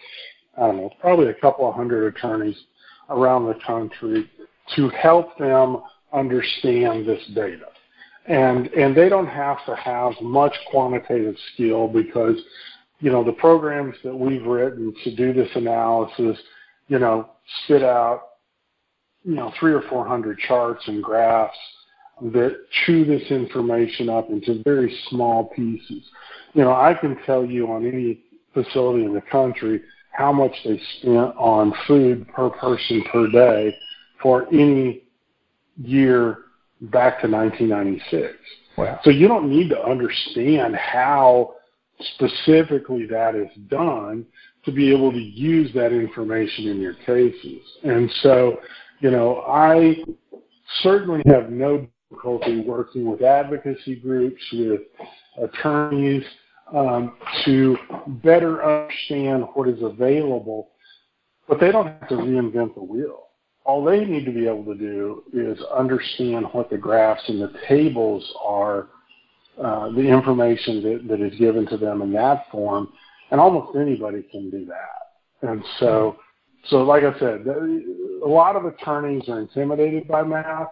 I 0.56 0.68
don't 0.68 0.78
know, 0.78 0.90
probably 1.02 1.28
a 1.28 1.34
couple 1.34 1.68
of 1.68 1.76
hundred 1.76 2.16
attorneys 2.16 2.64
around 3.10 3.46
the 3.46 3.56
country 3.56 4.32
to 4.78 4.88
help 4.88 5.38
them 5.38 5.82
understand 6.14 7.06
this 7.06 7.26
data. 7.36 7.73
And, 8.26 8.68
and 8.68 8.96
they 8.96 9.10
don't 9.10 9.28
have 9.28 9.66
to 9.66 9.76
have 9.76 10.14
much 10.22 10.54
quantitative 10.72 11.36
skill 11.54 11.88
because, 11.88 12.38
you 13.00 13.12
know, 13.12 13.24
the 13.24 13.34
programs 13.34 13.96
that 14.04 14.16
we've 14.16 14.46
written 14.46 14.94
to 15.04 15.16
do 15.16 15.34
this 15.34 15.50
analysis, 15.56 16.38
you 16.88 17.00
know, 17.00 17.30
spit 17.64 17.84
out, 17.84 18.30
you 19.26 19.36
know, 19.36 19.52
three 19.60 19.74
or 19.74 19.82
four 19.90 20.08
hundred 20.08 20.40
charts 20.40 20.84
and 20.88 21.04
graphs 21.04 21.58
that 22.22 22.58
chew 22.86 23.04
this 23.04 23.30
information 23.30 24.10
up 24.10 24.30
into 24.30 24.62
very 24.64 24.98
small 25.10 25.46
pieces. 25.46 26.04
You 26.54 26.64
know, 26.64 26.74
I 26.74 26.94
can 26.94 27.18
tell 27.26 27.46
you 27.46 27.72
on 27.72 27.86
any 27.86 28.22
facility 28.54 29.04
in 29.06 29.14
the 29.14 29.22
country 29.22 29.82
how 30.12 30.32
much 30.32 30.52
they 30.64 30.80
spent 31.00 31.36
on 31.38 31.74
food 31.88 32.28
per 32.30 32.50
person 32.52 33.04
per 33.12 33.28
day 33.28 33.76
for 34.22 34.48
any 34.54 35.04
year 35.82 36.38
back 36.84 37.22
to 37.22 37.28
1996. 37.28 38.34
Wow. 38.78 39.00
So 39.04 39.10
you 39.10 39.28
don't 39.28 39.50
need 39.50 39.70
to 39.70 39.82
understand 39.82 40.76
how 40.76 41.56
specifically 42.16 43.06
that 43.08 43.36
is 43.36 43.50
done 43.68 44.26
to 44.66 44.72
be 44.72 44.92
able 44.92 45.12
to 45.12 45.20
use 45.20 45.72
that 45.74 45.92
information 45.92 46.68
in 46.68 46.80
your 46.80 46.96
cases. 47.06 47.62
And 47.84 48.10
so, 48.22 48.60
you 49.00 49.12
know, 49.12 49.44
I 49.48 49.98
certainly 50.82 51.22
have 51.28 51.50
no 51.50 51.88
difficulty 52.10 52.62
working 52.62 53.10
with 53.10 53.22
advocacy 53.22 53.98
groups, 53.98 54.42
with 54.54 54.82
attorneys, 55.42 56.24
um, 56.74 57.18
to 57.46 57.78
better 58.24 58.64
understand 58.64 59.46
what 59.54 59.68
is 59.68 59.82
available, 59.82 60.70
but 61.48 61.60
they 61.60 61.72
don't 61.72 61.88
have 61.88 62.08
to 62.10 62.16
reinvent 62.16 62.74
the 62.76 62.84
wheel 62.84 63.28
all 63.66 63.84
they 63.84 64.04
need 64.04 64.26
to 64.26 64.32
be 64.32 64.48
able 64.48 64.66
to 64.66 64.76
do 64.76 65.24
is 65.34 65.58
understand 65.74 66.46
what 66.52 66.70
the 66.70 66.78
graphs 66.78 67.24
and 67.28 67.42
the 67.42 67.54
tables 67.68 68.24
are, 68.44 68.88
uh, 69.64 69.90
the 69.92 70.02
information 70.02 70.84
that, 70.84 71.08
that 71.08 71.22
is 71.22 71.38
given 71.40 71.66
to 71.68 71.78
them 71.78 72.02
in 72.02 72.12
that 72.14 72.46
form, 72.52 72.90
and 73.32 73.40
almost 73.40 73.78
anybody 73.78 74.24
can 74.32 74.50
do 74.50 74.66
that. 74.66 75.50
And 75.50 75.64
so, 75.80 76.18
so 76.68 76.84
like 76.84 77.04
I 77.04 77.18
said, 77.20 77.46
a 77.48 78.28
lot 78.28 78.56
of 78.56 78.66
attorneys 78.66 79.28
are 79.30 79.40
intimidated 79.40 80.08
by 80.08 80.24
math. 80.24 80.68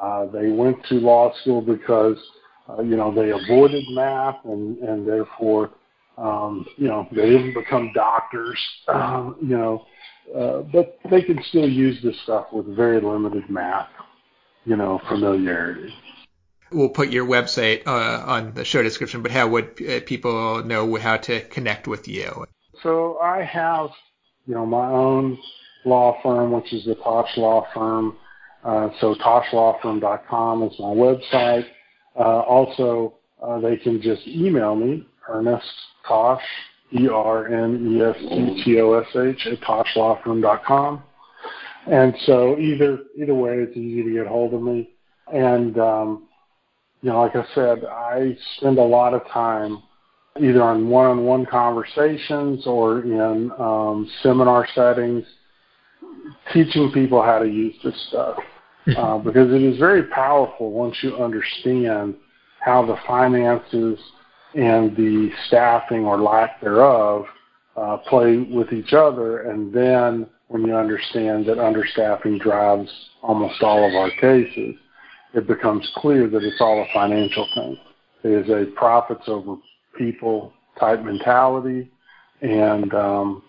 Uh, 0.00 0.26
they 0.26 0.50
went 0.50 0.76
to 0.86 0.94
law 0.94 1.32
school 1.40 1.60
because, 1.60 2.16
uh, 2.68 2.82
you 2.82 2.96
know, 2.96 3.12
they 3.12 3.30
avoided 3.30 3.84
math 3.90 4.36
and, 4.44 4.78
and 4.78 5.06
therefore, 5.06 5.70
um, 6.16 6.66
you 6.76 6.88
know, 6.88 7.06
they 7.12 7.30
didn't 7.30 7.54
become 7.54 7.92
doctors, 7.94 8.58
um, 8.88 9.36
you 9.42 9.56
know, 9.56 9.84
uh, 10.34 10.62
but 10.62 10.98
they 11.10 11.22
can 11.22 11.42
still 11.48 11.68
use 11.68 12.00
this 12.02 12.16
stuff 12.22 12.46
with 12.52 12.66
very 12.74 13.00
limited 13.00 13.48
math, 13.48 13.88
you 14.64 14.76
know, 14.76 15.00
familiarity. 15.08 15.92
We'll 16.70 16.90
put 16.90 17.10
your 17.10 17.26
website 17.26 17.86
uh, 17.86 18.24
on 18.26 18.52
the 18.54 18.64
show 18.64 18.82
description, 18.82 19.22
but 19.22 19.30
how 19.30 19.48
would 19.48 19.80
uh, 19.82 20.00
people 20.04 20.62
know 20.64 20.96
how 20.96 21.16
to 21.16 21.40
connect 21.40 21.88
with 21.88 22.06
you? 22.08 22.46
So 22.82 23.18
I 23.18 23.42
have, 23.42 23.90
you 24.46 24.54
know, 24.54 24.66
my 24.66 24.90
own 24.90 25.38
law 25.84 26.18
firm, 26.22 26.52
which 26.52 26.72
is 26.72 26.84
the 26.84 26.94
Tosh 26.96 27.36
Law 27.36 27.66
Firm. 27.72 28.16
Uh, 28.64 28.90
so 29.00 29.14
toshlawfirm.com 29.14 30.62
is 30.64 30.78
my 30.78 30.86
website. 30.86 31.66
Uh, 32.16 32.40
also, 32.40 33.14
uh, 33.42 33.60
they 33.60 33.76
can 33.76 34.02
just 34.02 34.26
email 34.26 34.74
me, 34.74 35.06
Ernest 35.28 35.66
Tosh, 36.06 36.42
E-R-N-E-S-T-T-O-S-H 36.92 39.46
at 39.46 39.60
toshlawfirm.com. 39.60 41.02
And 41.86 42.14
so 42.26 42.58
either 42.58 42.98
either 43.16 43.34
way, 43.34 43.58
it's 43.58 43.76
easy 43.76 44.02
to 44.04 44.12
get 44.12 44.26
hold 44.26 44.54
of 44.54 44.62
me. 44.62 44.90
And 45.32 45.78
um, 45.78 46.28
you 47.02 47.10
know, 47.10 47.20
like 47.22 47.36
I 47.36 47.44
said, 47.54 47.84
I 47.84 48.36
spend 48.56 48.78
a 48.78 48.82
lot 48.82 49.14
of 49.14 49.24
time 49.28 49.82
either 50.40 50.62
on 50.62 50.88
one-on-one 50.88 51.46
conversations 51.46 52.66
or 52.66 53.02
in 53.02 53.50
um, 53.58 54.10
seminar 54.22 54.66
settings 54.74 55.24
teaching 56.52 56.90
people 56.92 57.22
how 57.22 57.38
to 57.38 57.48
use 57.48 57.74
this 57.82 57.94
stuff 58.08 58.36
uh, 58.96 59.18
because 59.18 59.52
it 59.52 59.62
is 59.62 59.78
very 59.78 60.04
powerful 60.04 60.70
once 60.70 60.96
you 61.02 61.16
understand 61.16 62.14
how 62.60 62.84
the 62.84 62.96
finances 63.06 63.98
and 64.58 64.96
the 64.96 65.30
staffing 65.46 66.04
or 66.04 66.20
lack 66.20 66.60
thereof 66.60 67.26
uh, 67.76 67.96
play 68.08 68.38
with 68.38 68.72
each 68.72 68.92
other, 68.92 69.42
and 69.42 69.72
then 69.72 70.26
when 70.48 70.62
you 70.62 70.74
understand 70.74 71.46
that 71.46 71.58
understaffing 71.58 72.40
drives 72.40 72.90
almost 73.22 73.62
all 73.62 73.88
of 73.88 73.94
our 73.94 74.10
cases, 74.20 74.74
it 75.32 75.46
becomes 75.46 75.88
clear 75.94 76.28
that 76.28 76.42
it's 76.42 76.60
all 76.60 76.82
a 76.82 76.92
financial 76.92 77.46
thing. 77.54 77.76
It 78.24 78.46
is 78.46 78.50
a 78.50 78.72
profits 78.74 79.22
over 79.28 79.56
people 79.96 80.52
type 80.80 81.04
mentality, 81.04 81.88
and 82.42 82.92
um, 82.94 83.44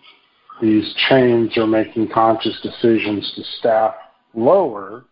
these 0.61 0.93
chains 1.09 1.57
are 1.57 1.65
making 1.65 2.09
conscious 2.13 2.59
decisions 2.61 3.33
to 3.35 3.43
staff 3.57 3.95
lower, 4.35 5.05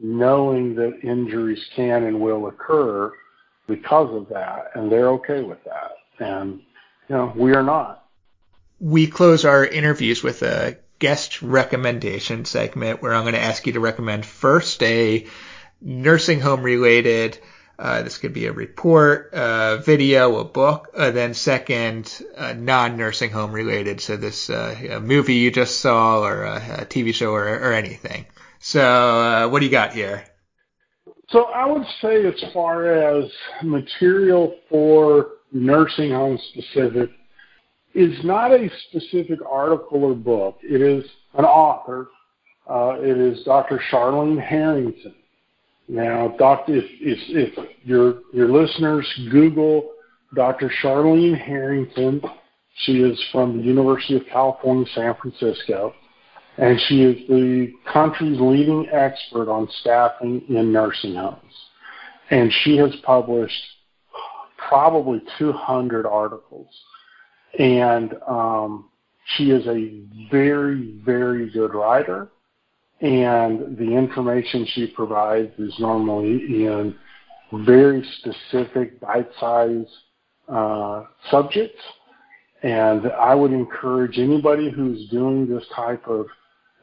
knowing 0.00 0.74
that 0.76 1.00
injuries 1.02 1.62
can 1.76 2.04
and 2.04 2.18
will 2.18 2.46
occur 2.46 3.12
because 3.70 4.14
of 4.14 4.28
that, 4.28 4.72
and 4.74 4.90
they're 4.92 5.10
okay 5.10 5.42
with 5.42 5.62
that. 5.64 5.92
And, 6.18 6.60
you 7.08 7.16
know, 7.16 7.32
we 7.34 7.54
are 7.54 7.62
not. 7.62 8.04
We 8.78 9.06
close 9.06 9.44
our 9.44 9.64
interviews 9.64 10.22
with 10.22 10.42
a 10.42 10.78
guest 10.98 11.40
recommendation 11.40 12.44
segment 12.44 13.00
where 13.00 13.14
I'm 13.14 13.22
going 13.22 13.34
to 13.34 13.42
ask 13.42 13.66
you 13.66 13.72
to 13.74 13.80
recommend 13.80 14.26
first 14.26 14.82
a 14.82 15.26
nursing 15.80 16.40
home 16.40 16.62
related 16.62 17.38
uh, 17.80 18.02
this 18.02 18.18
could 18.18 18.34
be 18.34 18.44
a 18.44 18.52
report, 18.52 19.30
a 19.32 19.80
video, 19.82 20.36
a 20.36 20.44
book. 20.44 20.90
Uh, 20.94 21.12
then 21.12 21.32
second, 21.32 22.22
uh, 22.36 22.52
non-nursing 22.52 23.30
home 23.30 23.52
related. 23.52 24.02
So 24.02 24.18
this 24.18 24.50
uh, 24.50 24.76
a 24.90 25.00
movie 25.00 25.36
you 25.36 25.50
just 25.50 25.80
saw, 25.80 26.20
or 26.20 26.42
a, 26.42 26.56
a 26.56 26.84
TV 26.84 27.14
show, 27.14 27.32
or, 27.32 27.48
or 27.48 27.72
anything. 27.72 28.26
So 28.58 28.82
uh, 28.82 29.48
what 29.48 29.60
do 29.60 29.64
you 29.64 29.70
got 29.70 29.94
here? 29.94 30.24
So 31.30 31.44
I 31.44 31.66
would 31.66 31.86
say, 32.02 32.26
as 32.26 32.52
far 32.52 32.92
as 32.92 33.30
material 33.62 34.56
for 34.68 35.28
nursing 35.52 36.10
home 36.10 36.38
specific, 36.52 37.10
is 37.94 38.16
not 38.24 38.52
a 38.52 38.68
specific 38.88 39.38
article 39.48 40.04
or 40.04 40.14
book. 40.14 40.58
It 40.62 40.80
is 40.80 41.04
an 41.34 41.44
author. 41.44 42.08
Uh, 42.68 42.96
it 43.00 43.16
is 43.16 43.44
Dr. 43.44 43.80
Charlene 43.90 44.40
Harrington. 44.40 45.14
Now, 45.88 46.34
Doctor, 46.38 46.76
if, 46.76 46.84
if, 47.00 47.18
if 47.56 47.68
your 47.82 48.20
your 48.32 48.48
listeners 48.48 49.06
Google 49.30 49.90
Dr. 50.34 50.70
Charlene 50.82 51.36
Harrington, 51.36 52.22
she 52.84 52.98
is 53.00 53.20
from 53.32 53.58
the 53.58 53.64
University 53.64 54.16
of 54.16 54.22
California, 54.32 54.86
San 54.94 55.14
Francisco, 55.20 55.92
and 56.60 56.78
she 56.86 57.02
is 57.02 57.28
the 57.28 57.72
country's 57.92 58.40
leading 58.40 58.86
expert 58.92 59.50
on 59.50 59.68
staffing 59.80 60.42
in 60.48 60.72
nursing 60.72 61.14
homes. 61.14 61.54
And 62.30 62.52
she 62.62 62.76
has 62.76 62.94
published 63.02 63.62
probably 64.56 65.20
200 65.38 66.06
articles. 66.06 66.68
And 67.58 68.14
um, 68.28 68.90
she 69.36 69.50
is 69.50 69.66
a 69.66 70.02
very, 70.30 71.00
very 71.04 71.50
good 71.50 71.74
writer 71.74 72.28
and 73.00 73.78
the 73.78 73.96
information 73.96 74.66
she 74.74 74.86
provides 74.88 75.52
is 75.58 75.74
normally 75.78 76.64
in 76.64 76.94
very 77.64 78.06
specific 78.18 79.00
bite-sized 79.00 79.88
uh, 80.48 81.04
subjects. 81.30 81.80
And 82.62 83.10
I 83.12 83.34
would 83.34 83.52
encourage 83.52 84.18
anybody 84.18 84.70
who's 84.70 85.08
doing 85.08 85.48
this 85.48 85.64
type 85.74 86.06
of 86.06 86.26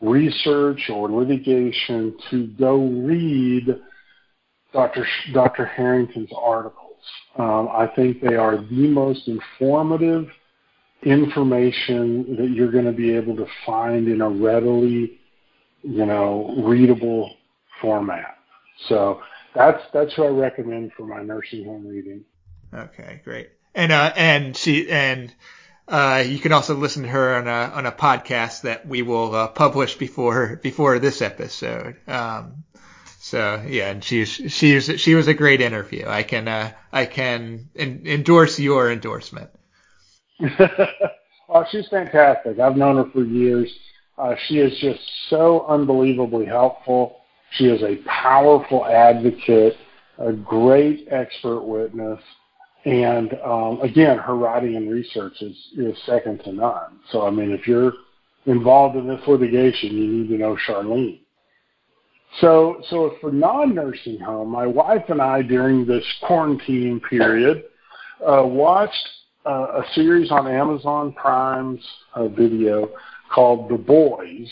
research 0.01 0.89
or 0.89 1.09
litigation 1.09 2.15
to 2.29 2.47
go 2.59 2.85
read 2.85 3.79
Dr. 4.73 5.05
Sh- 5.05 5.33
Dr. 5.33 5.65
Harrington's 5.65 6.29
articles. 6.35 6.97
Um, 7.37 7.69
I 7.71 7.87
think 7.95 8.21
they 8.21 8.35
are 8.35 8.57
the 8.57 8.87
most 8.87 9.27
informative 9.27 10.27
information 11.03 12.35
that 12.37 12.49
you're 12.49 12.71
going 12.71 12.85
to 12.85 12.91
be 12.91 13.13
able 13.13 13.35
to 13.37 13.45
find 13.65 14.07
in 14.07 14.21
a 14.21 14.29
readily 14.29 15.19
you 15.87 16.05
know, 16.05 16.53
readable 16.63 17.33
format. 17.81 18.37
So 18.87 19.21
that's 19.55 19.81
that's 19.93 20.13
who 20.13 20.25
I 20.25 20.29
recommend 20.29 20.91
for 20.97 21.05
my 21.05 21.23
nursing 21.23 21.65
home 21.65 21.87
reading. 21.87 22.23
Okay, 22.73 23.21
great. 23.23 23.49
And 23.73 23.91
uh, 23.91 24.13
and 24.15 24.55
she 24.55 24.89
and 24.89 25.33
uh, 25.87 26.23
you 26.25 26.39
can 26.39 26.51
also 26.51 26.75
listen 26.75 27.03
to 27.03 27.09
her 27.09 27.35
on 27.35 27.47
a 27.47 27.73
on 27.75 27.85
a 27.85 27.91
podcast 27.91 28.61
that 28.61 28.85
we 28.85 29.01
will 29.01 29.33
uh, 29.33 29.47
publish 29.47 29.95
before 29.95 30.57
before 30.57 30.99
this 30.99 31.21
episode. 31.21 31.95
Um, 32.07 32.63
so 33.19 33.63
yeah, 33.67 33.91
and 33.91 34.03
she's 34.03 34.29
she's 34.29 34.99
she 34.99 35.15
was 35.15 35.27
a 35.27 35.33
great 35.33 35.61
interview. 35.61 36.05
I 36.07 36.23
can 36.23 36.47
uh, 36.47 36.71
I 36.91 37.05
can 37.05 37.69
en- 37.75 38.03
endorse 38.05 38.59
your 38.59 38.91
endorsement. 38.91 39.49
oh, 41.49 41.65
she's 41.71 41.87
fantastic. 41.87 42.59
I've 42.59 42.77
known 42.77 42.97
her 42.97 43.11
for 43.11 43.23
years. 43.23 43.73
Uh, 44.17 44.35
she 44.47 44.59
is 44.59 44.77
just 44.79 44.99
so 45.29 45.65
unbelievably 45.67 46.45
helpful. 46.45 47.21
She 47.51 47.67
is 47.67 47.81
a 47.81 47.95
powerful 48.07 48.85
advocate, 48.85 49.77
a 50.17 50.33
great 50.33 51.07
expert 51.09 51.61
witness, 51.61 52.19
and 52.87 53.33
um, 53.43 53.81
again, 53.81 54.17
her 54.17 54.35
writing 54.35 54.77
and 54.77 54.89
research 54.89 55.33
is, 55.41 55.57
is 55.77 55.97
second 56.05 56.41
to 56.45 56.53
none. 56.53 56.99
So, 57.11 57.27
I 57.27 57.31
mean, 57.31 57.51
if 57.51 57.67
you're 57.67 57.91
involved 58.45 58.95
in 58.95 59.09
this 59.09 59.19
litigation, 59.27 59.97
you 59.97 60.07
need 60.07 60.29
to 60.29 60.37
know 60.37 60.57
Charlene. 60.65 61.19
So, 62.39 62.81
so 62.89 63.15
for 63.19 63.29
non-nursing 63.29 64.19
home, 64.19 64.49
my 64.49 64.65
wife 64.65 65.03
and 65.09 65.21
I 65.21 65.41
during 65.41 65.85
this 65.85 66.05
quarantine 66.23 67.01
period 67.09 67.65
uh, 68.25 68.43
watched 68.45 69.09
uh, 69.45 69.81
a 69.81 69.83
series 69.93 70.31
on 70.31 70.47
Amazon 70.47 71.11
Prime's 71.11 71.85
uh, 72.15 72.29
video 72.29 72.89
called 73.33 73.69
The 73.69 73.77
Boys, 73.77 74.49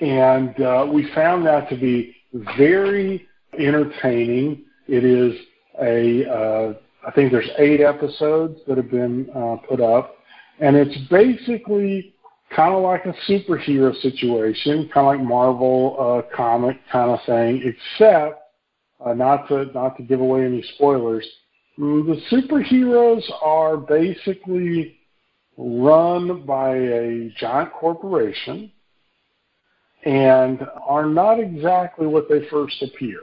and 0.00 0.58
uh, 0.58 0.86
we 0.90 1.12
found 1.14 1.44
that 1.44 1.68
to 1.68 1.76
be 1.76 2.16
very 2.56 3.26
entertaining. 3.58 4.64
It 4.88 5.04
is 5.04 5.34
a, 5.82 6.26
uh, 6.30 6.74
I 7.06 7.10
think 7.10 7.32
there's 7.32 7.50
eight 7.58 7.80
episodes 7.80 8.60
that 8.66 8.76
have 8.76 8.90
been 8.90 9.28
uh, 9.34 9.56
put 9.68 9.80
up, 9.80 10.16
and 10.60 10.76
it's 10.76 10.96
basically 11.10 12.14
kind 12.54 12.74
of 12.74 12.82
like 12.82 13.04
a 13.06 13.14
superhero 13.28 13.94
situation, 14.00 14.88
kind 14.92 15.06
of 15.06 15.18
like 15.18 15.20
Marvel 15.20 15.96
uh, 15.98 16.36
comic 16.36 16.78
kind 16.90 17.10
of 17.10 17.18
thing, 17.26 17.62
except 17.64 18.42
uh, 19.04 19.14
not 19.14 19.48
to 19.48 19.64
not 19.72 19.96
to 19.96 20.02
give 20.02 20.20
away 20.20 20.44
any 20.44 20.62
spoilers. 20.74 21.26
The 21.76 22.20
superheroes 22.30 23.22
are 23.42 23.76
basically 23.76 24.98
run 25.56 26.44
by 26.44 26.76
a 26.76 27.34
giant 27.38 27.72
corporation 27.72 28.70
and 30.04 30.60
are 30.86 31.06
not 31.06 31.40
exactly 31.40 32.06
what 32.06 32.28
they 32.28 32.46
first 32.50 32.82
appear. 32.82 33.20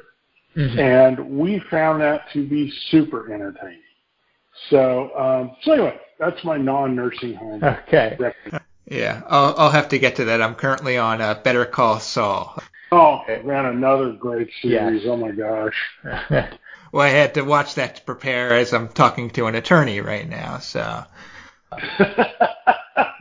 Mm-hmm. 0.60 0.78
And 0.78 1.40
we 1.40 1.62
found 1.72 2.02
that 2.02 2.30
to 2.34 2.46
be 2.46 2.70
super 2.90 3.34
entertaining. 3.34 3.80
So, 4.70 5.18
um, 5.18 5.56
so 5.62 5.72
anyway, 5.72 5.98
that's 6.20 6.44
my 6.44 6.58
non-nursing 6.58 7.36
home. 7.36 7.64
Okay. 7.64 8.18
Yeah, 8.86 9.22
I'll, 9.28 9.56
I'll 9.58 9.72
have 9.72 9.90
to 9.90 10.00
get 10.00 10.18
to 10.18 10.26
that. 10.26 10.42
I'm 10.42 10.56
currently 10.56 10.98
on 10.98 11.22
uh, 11.22 11.36
Better 11.36 11.64
Call 11.66 12.00
Saul. 12.02 12.62
Oh, 12.92 13.22
man, 13.46 13.68
another 13.68 14.12
great 14.12 14.50
series. 14.62 15.04
Oh 15.06 15.16
my 15.16 15.32
gosh. 15.32 15.76
well, 16.92 17.06
I 17.06 17.10
had 17.10 17.36
to 17.36 17.44
watch 17.44 17.76
that 17.76 17.98
to 17.98 18.02
prepare 18.02 18.52
as 18.58 18.74
I'm 18.74 18.90
talking 18.90 19.30
to 19.32 19.46
an 19.46 19.56
attorney 19.56 20.02
right 20.02 20.28
now. 20.28 20.58
So 20.58 21.06
I 21.72 23.16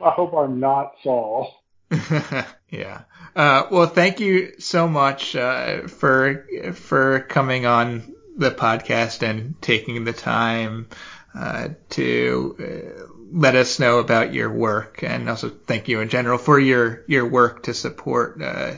hope 0.00 0.34
I'm 0.34 0.60
not 0.60 0.92
Saul. 1.02 1.63
yeah. 2.70 3.02
Uh, 3.36 3.64
well, 3.70 3.86
thank 3.86 4.20
you 4.20 4.54
so 4.58 4.88
much 4.88 5.36
uh, 5.36 5.86
for 5.88 6.46
for 6.74 7.20
coming 7.20 7.66
on 7.66 8.14
the 8.36 8.50
podcast 8.50 9.22
and 9.22 9.60
taking 9.60 10.04
the 10.04 10.12
time 10.12 10.88
uh, 11.34 11.68
to 11.90 12.56
uh, 12.58 13.06
let 13.32 13.56
us 13.56 13.78
know 13.78 13.98
about 13.98 14.32
your 14.32 14.50
work, 14.50 15.02
and 15.02 15.28
also 15.28 15.48
thank 15.48 15.88
you 15.88 16.00
in 16.00 16.08
general 16.08 16.38
for 16.38 16.58
your 16.58 17.04
your 17.08 17.26
work 17.26 17.64
to 17.64 17.74
support 17.74 18.40
uh, 18.40 18.74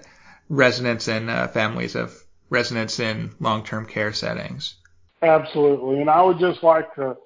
residents 0.49 1.09
and 1.09 1.31
uh, 1.31 1.49
families 1.49 1.95
of 1.95 2.15
residents 2.49 3.01
in 3.01 3.35
long-term 3.41 3.87
care 3.87 4.13
settings. 4.13 4.75
Absolutely, 5.23 6.01
and 6.01 6.11
I 6.11 6.23
would 6.23 6.39
just 6.39 6.63
like 6.63 6.95
to 6.95 7.17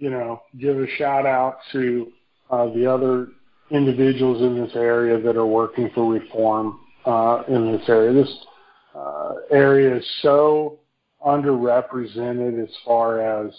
you 0.00 0.10
know, 0.10 0.42
give 0.58 0.80
a 0.80 0.88
shout 0.88 1.26
out 1.26 1.58
to 1.72 2.10
the 2.50 2.92
other 2.92 3.28
individuals 3.70 4.42
in 4.42 4.60
this 4.60 4.74
area 4.74 5.20
that 5.20 5.36
are 5.36 5.46
working 5.46 5.90
for 5.94 6.12
reform 6.12 6.80
uh, 7.06 7.42
in 7.48 7.72
this 7.72 7.88
area. 7.88 8.12
This 8.12 8.46
uh, 8.94 9.34
area 9.50 9.96
is 9.96 10.06
so 10.22 10.78
underrepresented 11.24 12.62
as 12.62 12.70
far 12.84 13.20
as 13.20 13.52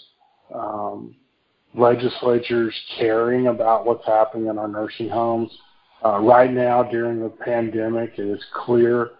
um, 0.54 1.14
legislatures 1.74 2.74
caring 2.98 3.46
about 3.46 3.86
what's 3.86 4.06
happening 4.06 4.48
in 4.48 4.58
our 4.58 4.68
nursing 4.68 5.08
homes. 5.08 5.50
Uh, 6.04 6.18
right 6.18 6.52
now, 6.52 6.82
during 6.82 7.20
the 7.20 7.28
pandemic, 7.28 8.18
it 8.18 8.26
is 8.26 8.44
clear 8.52 9.10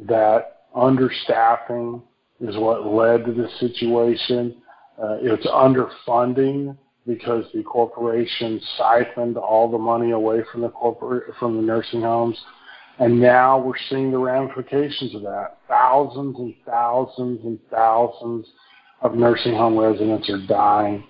that 0.00 0.66
understaffing 0.76 2.02
is 2.40 2.56
what 2.56 2.86
led 2.86 3.24
to 3.24 3.32
this 3.32 3.50
situation. 3.60 4.56
Uh, 5.00 5.16
it's 5.20 5.46
underfunding 5.46 6.76
because 7.06 7.44
the 7.52 7.62
corporation 7.62 8.60
siphoned 8.76 9.36
all 9.36 9.70
the 9.70 9.78
money 9.78 10.12
away 10.12 10.42
from 10.50 10.60
the 10.62 10.68
corporate 10.68 11.24
from 11.38 11.56
the 11.56 11.62
nursing 11.62 12.02
homes, 12.02 12.38
and 12.98 13.20
now 13.20 13.58
we're 13.58 13.78
seeing 13.88 14.10
the 14.10 14.18
ramifications 14.18 15.14
of 15.14 15.22
that. 15.22 15.58
Thousands 15.68 16.36
and 16.38 16.54
thousands 16.64 17.44
and 17.44 17.58
thousands 17.70 18.46
of 19.00 19.14
nursing 19.14 19.54
home 19.54 19.76
residents 19.76 20.30
are 20.30 20.46
dying, 20.46 21.04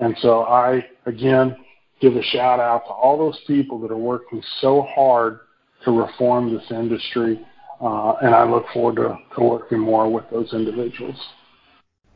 and 0.00 0.16
so 0.20 0.42
I 0.42 0.84
again 1.06 1.56
give 2.00 2.16
a 2.16 2.22
shout 2.22 2.60
out 2.60 2.84
to 2.86 2.92
all 2.92 3.18
those 3.18 3.38
people 3.46 3.78
that 3.80 3.90
are 3.90 3.96
working 3.96 4.42
so 4.60 4.82
hard 4.94 5.40
to 5.84 5.90
reform 5.92 6.52
this 6.52 6.64
industry, 6.70 7.40
uh, 7.80 8.14
and 8.22 8.34
I 8.34 8.44
look 8.44 8.66
forward 8.72 8.96
to, 8.96 9.16
to 9.36 9.44
working 9.44 9.78
more 9.78 10.10
with 10.12 10.24
those 10.30 10.52
individuals. 10.52 11.16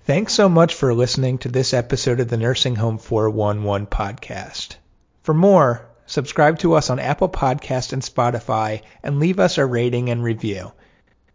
Thanks 0.04 0.32
so 0.32 0.48
much 0.48 0.74
for 0.74 0.92
listening 0.94 1.38
to 1.38 1.48
this 1.48 1.72
episode 1.72 2.18
of 2.18 2.26
the 2.26 2.36
Nursing 2.36 2.74
Home 2.74 2.98
411 2.98 3.86
podcast. 3.86 4.74
For 5.22 5.32
more, 5.32 5.88
subscribe 6.06 6.58
to 6.58 6.74
us 6.74 6.90
on 6.90 6.98
Apple 6.98 7.28
Podcast 7.28 7.92
and 7.92 8.02
Spotify 8.02 8.82
and 9.04 9.20
leave 9.20 9.38
us 9.38 9.58
a 9.58 9.64
rating 9.64 10.10
and 10.10 10.24
review. 10.24 10.72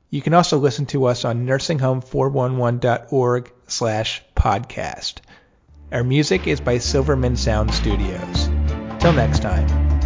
You 0.10 0.22
can 0.22 0.34
also 0.34 0.58
listen 0.58 0.86
to 0.88 1.06
us 1.06 1.24
on 1.24 1.46
nursinghome411.org 1.46 3.54
slash 3.68 4.22
podcast. 4.36 5.20
Our 5.94 6.04
music 6.04 6.46
is 6.46 6.60
by 6.60 6.80
Silverman 6.80 7.38
Sound 7.38 7.74
Studios. 7.74 8.50
Till 9.00 9.14
next 9.14 9.42
time. 9.42 9.97